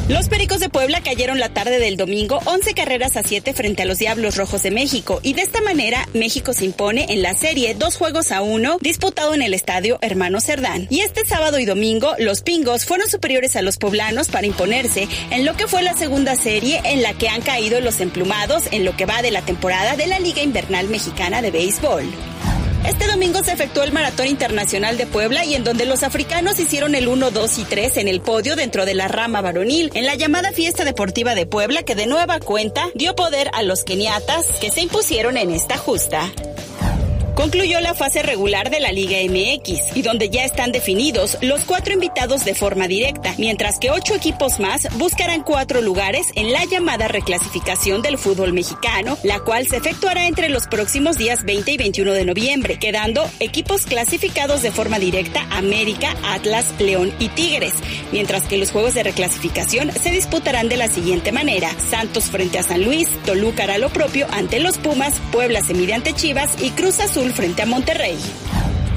[0.09, 3.85] Los Pericos de Puebla cayeron la tarde del domingo 11 carreras a 7 frente a
[3.85, 7.75] los Diablos Rojos de México y de esta manera México se impone en la serie
[7.75, 10.87] dos juegos a uno disputado en el estadio Hermano Cerdán.
[10.89, 15.45] Y este sábado y domingo los Pingos fueron superiores a los poblanos para imponerse en
[15.45, 18.97] lo que fue la segunda serie en la que han caído los emplumados en lo
[18.97, 22.07] que va de la temporada de la Liga Invernal Mexicana de Béisbol.
[22.87, 26.95] Este domingo se efectuó el Maratón Internacional de Puebla y en donde los africanos hicieron
[26.95, 29.91] el 1, 2 y 3 en el podio dentro de la rama varonil.
[29.95, 33.85] En la llamada Fiesta Deportiva de Puebla que de nueva cuenta dio poder a los
[33.85, 36.31] keniatas que se impusieron en esta justa
[37.39, 41.95] concluyó la fase regular de la Liga MX y donde ya están definidos los cuatro
[41.95, 47.07] invitados de forma directa, mientras que ocho equipos más buscarán cuatro lugares en la llamada
[47.07, 52.13] reclasificación del fútbol mexicano, la cual se efectuará entre los próximos días 20 y 21
[52.13, 57.75] de noviembre, quedando equipos clasificados de forma directa América, Atlas, León y Tigres,
[58.11, 62.65] mientras que los juegos de reclasificación se disputarán de la siguiente manera: Santos frente a
[62.65, 66.71] San Luis, Toluca hará lo propio ante los Pumas, Puebla se mide ante Chivas y
[66.71, 68.19] Cruz Azul frente a Monterrey.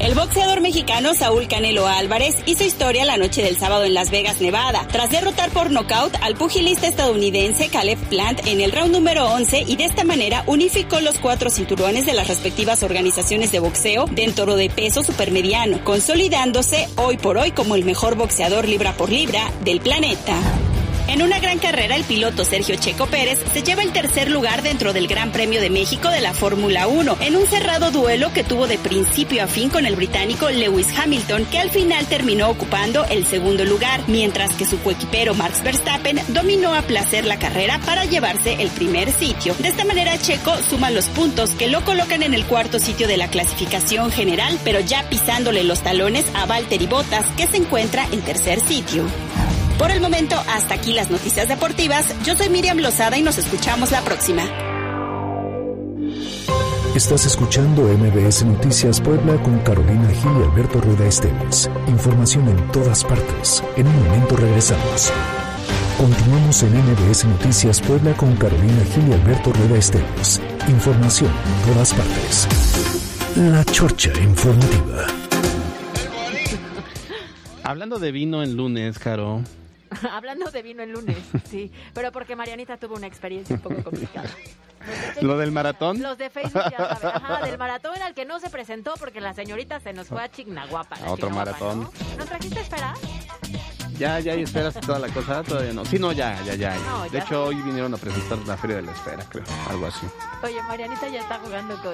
[0.01, 4.41] El boxeador mexicano Saúl Canelo Álvarez hizo historia la noche del sábado en Las Vegas,
[4.41, 9.65] Nevada, tras derrotar por nocaut al pugilista estadounidense Caleb Plant en el round número 11
[9.67, 14.55] y de esta manera unificó los cuatro cinturones de las respectivas organizaciones de boxeo dentro
[14.55, 19.81] de peso supermediano, consolidándose hoy por hoy como el mejor boxeador libra por libra del
[19.81, 20.35] planeta.
[21.11, 24.93] En una gran carrera, el piloto Sergio Checo Pérez se lleva el tercer lugar dentro
[24.93, 28.65] del Gran Premio de México de la Fórmula 1, en un cerrado duelo que tuvo
[28.65, 33.25] de principio a fin con el británico Lewis Hamilton, que al final terminó ocupando el
[33.25, 38.61] segundo lugar, mientras que su coequipero Max Verstappen dominó a placer la carrera para llevarse
[38.61, 39.53] el primer sitio.
[39.59, 43.17] De esta manera, Checo suma los puntos que lo colocan en el cuarto sitio de
[43.17, 48.21] la clasificación general, pero ya pisándole los talones a Valtteri Bottas, que se encuentra en
[48.21, 49.03] tercer sitio.
[49.81, 52.05] Por el momento, hasta aquí las noticias deportivas.
[52.23, 54.43] Yo soy Miriam Lozada y nos escuchamos la próxima.
[56.95, 61.67] Estás escuchando MBS Noticias Puebla con Carolina Gil y Alberto Rueda Esteves.
[61.87, 63.63] Información en todas partes.
[63.75, 65.11] En un momento regresamos.
[65.97, 70.39] Continuamos en MBS Noticias Puebla con Carolina Gil y Alberto Rueda Esteves.
[70.69, 72.47] Información en todas partes.
[73.35, 75.07] La Chorcha Informativa.
[77.63, 79.41] Hablando de vino en lunes, Caro.
[80.11, 81.17] Hablando de vino el lunes,
[81.49, 84.29] sí, pero porque Marianita tuvo una experiencia un poco complicada.
[85.21, 86.01] ¿Lo del maratón?
[86.01, 89.33] Los de Facebook, ya saben, ajá, del maratón al que no se presentó porque la
[89.33, 90.95] señorita se nos fue a Chignahuapa.
[91.05, 91.81] A otro maratón.
[91.81, 91.91] ¿no?
[92.17, 92.95] ¿Nos trajiste a esperar?
[93.99, 95.85] Ya, ya, y esperas toda la cosa, todavía no.
[95.85, 96.75] Sí, no, ya, ya, ya.
[96.89, 97.19] No, de ya.
[97.19, 100.07] hecho, hoy vinieron a presentar la Feria de la Espera, creo, algo así.
[100.41, 101.93] Oye, Marianita ya está jugando con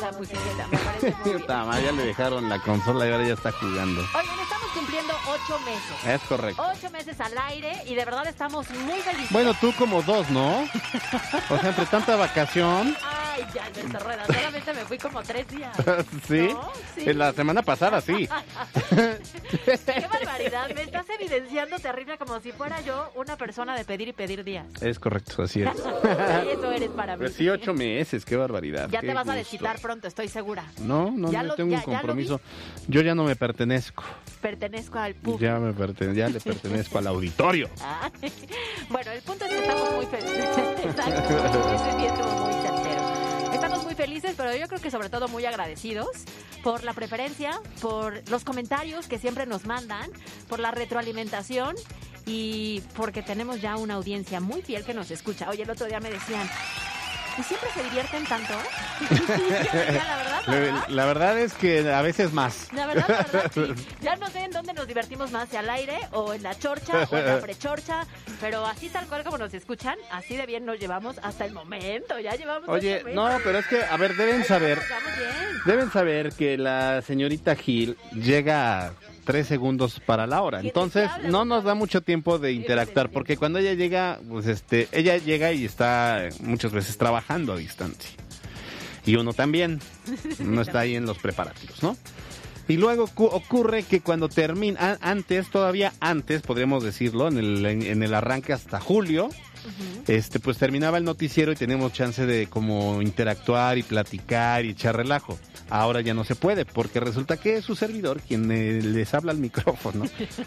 [0.00, 1.46] la musiqueta, me parece muy bien.
[1.46, 4.00] Ya le dejaron la consola y ahora ya está jugando.
[4.02, 6.04] Estamos cumpliendo ocho meses.
[6.06, 6.62] Es correcto.
[6.62, 9.30] Ocho meses al aire y de verdad estamos muy felices.
[9.30, 10.62] Bueno, tú como dos, ¿no?
[11.50, 12.96] O sea, entre tanta vacación.
[13.40, 15.76] Ay, ya, Alberto Rueda, solamente me fui como tres días.
[16.28, 16.48] ¿Sí?
[16.52, 16.70] ¿No?
[16.94, 17.08] Sí.
[17.08, 18.28] En la semana pasada, sí.
[18.90, 24.12] Qué barbaridad, me estás evidenciando terrible como si fuera yo una persona de pedir y
[24.12, 24.66] pedir días.
[24.82, 25.68] Es correcto, así es.
[26.52, 27.20] Eso eres para mí.
[27.24, 28.88] Pero sí, ocho meses, qué barbaridad.
[28.90, 30.64] Ya qué te vas a desquitar pronto, estoy segura.
[30.80, 32.40] No, no, Ya yo lo- tengo ya- un compromiso.
[32.88, 34.04] Yo ya no me pertenezco.
[34.40, 35.42] Pertenezco al público.
[35.42, 37.68] Ya me pertene- ya le pertenezco al auditorio.
[38.90, 40.48] Bueno, el punto es que estamos muy felices.
[40.84, 42.42] Exacto.
[42.44, 42.49] Muy
[44.00, 46.08] felices, pero yo creo que sobre todo muy agradecidos
[46.62, 50.10] por la preferencia, por los comentarios que siempre nos mandan,
[50.48, 51.76] por la retroalimentación
[52.24, 55.50] y porque tenemos ya una audiencia muy fiel que nos escucha.
[55.50, 56.48] Oye, el otro día me decían,
[57.40, 58.52] ¿y siempre se divierten tanto?
[59.72, 60.88] La verdad, ¿verdad?
[60.88, 62.68] La verdad es que a veces más.
[62.72, 63.86] La verdad, la verdad, sí.
[64.00, 67.08] Ya no sé en dónde nos divertimos más, si al aire o en la chorcha
[67.10, 68.06] o en la prechorcha,
[68.40, 72.18] pero así tal cual como nos escuchan, así de bien nos llevamos hasta el momento.
[72.18, 74.80] Ya llevamos Oye, no, pero es que, a ver, deben saber,
[75.64, 78.92] deben saber que la señorita Gil llega
[79.24, 80.60] tres segundos para la hora.
[80.60, 85.16] Entonces, no nos da mucho tiempo de interactuar, porque cuando ella llega, pues este, ella
[85.18, 88.10] llega y está muchas veces trabajando a distancia.
[89.06, 89.80] Y uno también,
[90.40, 91.96] no está ahí en los preparativos, ¿no?
[92.68, 98.02] Y luego cu- ocurre que cuando termina, antes, todavía antes, podríamos decirlo, en el, en,
[98.02, 99.28] el arranque hasta julio,
[100.06, 104.96] este, pues terminaba el noticiero y teníamos chance de como interactuar y platicar y echar
[104.96, 105.38] relajo.
[105.70, 109.30] Ahora ya no se puede, porque resulta que es su servidor quien eh, les habla
[109.32, 110.04] al micrófono.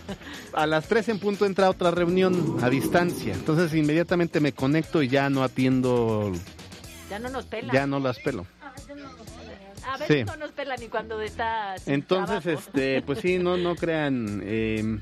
[0.53, 3.33] A las 3 en punto entra otra reunión a distancia.
[3.33, 6.31] Entonces inmediatamente me conecto y ya no atiendo,
[7.09, 7.71] Ya no nos pela.
[7.73, 8.45] ya no las pelo.
[9.89, 10.23] A ver, Sí.
[10.23, 12.67] no nos pela ni cuando está sin Entonces, trabajo.
[12.67, 14.97] este, pues sí, no, no crean, eh,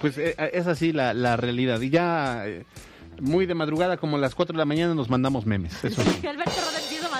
[0.00, 1.80] pues eh, es así la, la realidad.
[1.80, 2.64] Y ya eh,
[3.20, 5.84] muy de madrugada, como a las 4 de la mañana, nos mandamos memes.
[5.84, 6.26] Eso sí.
[6.26, 6.72] Alberto a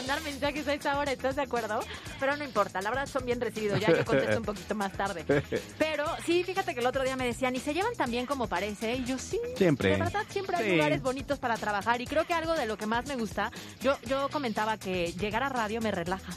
[0.02, 1.78] mandar mensajes a esa hora, ¿estás de acuerdo?
[2.18, 5.24] Pero no importa, la verdad son bien recibidos, ya yo contesto un poquito más tarde.
[5.78, 8.48] Pero sí, fíjate que el otro día me decían, ¿y se llevan tan bien como
[8.48, 8.96] parece?
[8.96, 9.38] Y yo sí.
[9.56, 9.90] Siempre.
[9.90, 10.70] De verdad, siempre hay Sí.
[10.72, 13.96] lugares bonitos para trabajar y creo que algo de lo que más me gusta, yo,
[14.06, 16.32] yo comentaba que llegar a radio me relaja.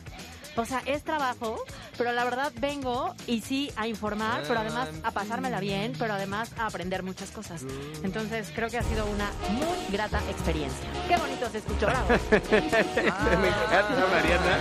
[0.57, 1.63] O sea, es trabajo,
[1.97, 6.51] pero la verdad vengo y sí a informar, pero además a pasármela bien, pero además
[6.57, 7.65] a aprender muchas cosas.
[8.03, 10.87] Entonces creo que ha sido una muy grata experiencia.
[11.07, 12.07] Qué bonito se escuchó, bravo.
[12.31, 14.59] Me encanta Mariana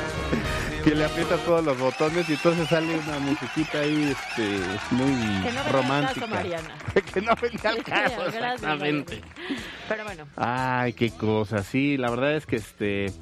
[0.84, 4.58] que le aprieta todos los botones y entonces sale una musiquita ahí este,
[4.90, 6.20] muy Que no venga al romántica.
[6.20, 6.68] caso, Mariana.
[7.14, 9.20] que no venga al caso, exactamente.
[9.88, 11.62] Pero bueno, Ay, qué cosa.
[11.62, 13.12] Sí, la verdad es que este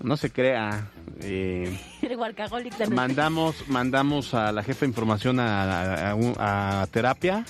[0.00, 0.88] no se crea.
[1.20, 7.44] eh, el mandamos mandamos a la jefa de información a, a- a un- a terapia.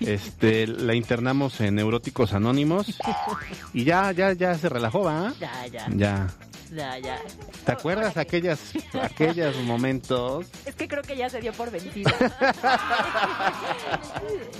[0.00, 2.98] Este, la internamos en Neuróticos Anónimos
[3.72, 5.32] y ya ya ya se relajó, ¿va?
[5.40, 5.86] Ya, ya.
[5.94, 6.26] Ya.
[6.70, 7.18] Ya, ya.
[7.66, 8.60] ¿Te acuerdas aquellas
[9.02, 10.46] aquellos momentos?
[10.64, 12.10] Es que creo que ya se dio por vencida.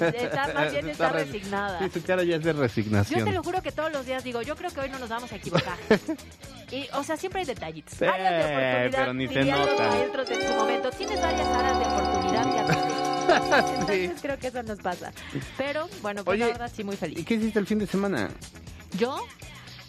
[0.00, 1.78] está, más bien está, re- resignada.
[1.78, 3.32] Sí, su cara ya es de Yo te resignación.
[3.34, 5.36] lo juro que todos los días digo, yo creo que hoy no nos vamos a
[5.36, 5.76] equivocar.
[6.72, 7.94] Y, o sea, siempre hay detallitos.
[7.98, 8.90] Sí, áreas de oportunidad.
[9.00, 9.88] pero ni se nota.
[9.88, 10.90] maestros en su momento.
[10.92, 12.76] Tienes varias áreas de oportunidad atender.
[13.80, 15.12] Entonces creo que eso nos pasa.
[15.58, 17.18] Pero, bueno, pues la Oye, verdad sí muy feliz.
[17.18, 18.30] ¿Y qué hiciste el fin de semana?
[18.96, 19.16] Yo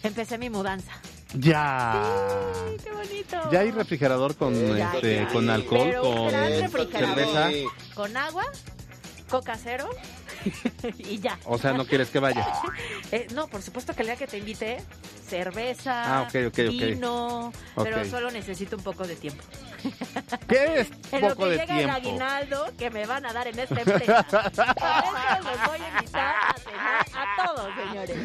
[0.02, 0.90] empecé mi mudanza.
[1.34, 2.02] Ya.
[2.82, 3.50] ¡Qué bonito!
[3.50, 5.28] Ya hay refrigerador con Ya, este ya.
[5.28, 6.30] con alcohol, Pero con
[6.90, 7.50] cerveza.
[7.94, 8.44] Con agua,
[9.30, 9.88] coca cero
[10.98, 11.38] y ya.
[11.44, 12.46] O sea, no quieres que vaya.
[13.12, 14.82] Eh, no, por supuesto que el día que te invite,
[15.28, 16.54] cerveza, Ah, ok, ok, ok.
[16.56, 18.06] vino, pero Ok.
[18.06, 19.44] solo necesito un poco de tiempo.
[20.48, 21.92] ¿Qué es En lo poco que de llega el tiempo?
[22.24, 24.22] aguinaldo que me van a dar en esta empresa.
[24.22, 28.16] Por eso los voy a invitar a cenar a todos, señores.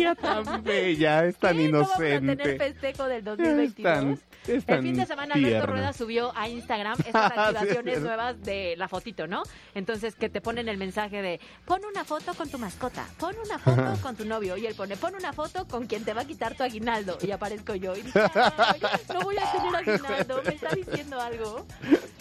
[0.00, 2.58] Niña tan bella, es tan ¿Cómo vamos a tener inocente.
[2.58, 3.82] festejo del Es 2022?
[3.94, 5.66] tan, es El tan fin de semana Alberto tierna.
[5.66, 9.42] Rueda subió a Instagram estas Ah, sí, es activaciones nuevas de la fotito, ¿no?
[9.74, 13.58] Entonces que te ponen el mensaje de pon una foto con tu mascota, pon una
[13.60, 16.24] foto con tu novio y él pone pon una foto con quien te va a
[16.24, 18.80] quitar tu aguinaldo y aparezco yo y dije, "Ay,
[19.12, 21.66] no voy a tener aguinaldo, me está diciendo algo,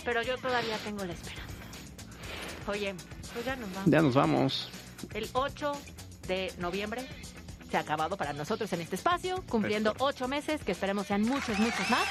[0.04, 1.44] pero yo todavía tengo la esperanza.
[2.68, 2.94] Oye,
[3.34, 3.90] pues ya nos vamos.
[3.92, 4.70] Ya nos vamos.
[5.14, 5.72] El 8
[6.28, 7.08] de noviembre
[7.70, 11.58] se ha acabado para nosotros en este espacio, cumpliendo ocho meses, que esperemos sean muchos,
[11.60, 12.04] muchos más.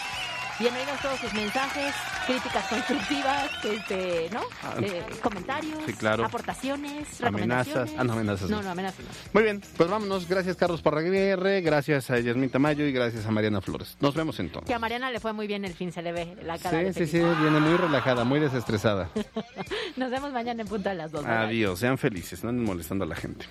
[0.60, 1.94] Bienvenidos todos sus mensajes,
[2.26, 4.40] críticas constructivas, este, ¿no?
[4.64, 6.24] Ah, Eh, comentarios, sí, claro.
[6.24, 7.90] aportaciones, Amenazas.
[7.96, 8.62] Ah, no, amenazas No, no.
[8.64, 9.10] no, amenazas no.
[9.34, 10.26] Muy bien, pues vámonos.
[10.28, 13.96] Gracias Carlos Parraguirre, gracias a Yasmín Tamayo y gracias a Mariana Flores.
[14.00, 14.66] Nos vemos entonces.
[14.66, 16.78] Que a Mariana le fue muy bien el fin, se le ve la cara.
[16.78, 17.38] de Sí, sí, sí, feliz.
[17.40, 19.10] viene muy relajada, muy desestresada.
[19.96, 21.24] Nos vemos mañana en punto a las 2.
[21.24, 23.46] Adiós, sean felices, no anden molestando a la gente.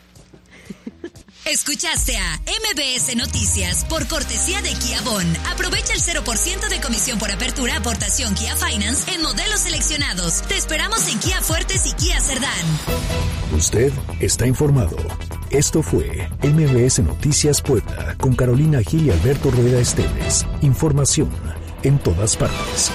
[1.49, 5.25] Escuchaste a MBS Noticias por cortesía de Kia Bon.
[5.49, 10.41] Aprovecha el 0% de comisión por apertura aportación Kia Finance en modelos seleccionados.
[10.41, 12.51] Te esperamos en Kia Fuertes y Kia Cerdán.
[13.55, 14.97] Usted está informado.
[15.49, 20.45] Esto fue MBS Noticias Puebla con Carolina Gil y Alberto Rueda Esteves.
[20.61, 21.29] Información
[21.83, 22.91] en todas partes.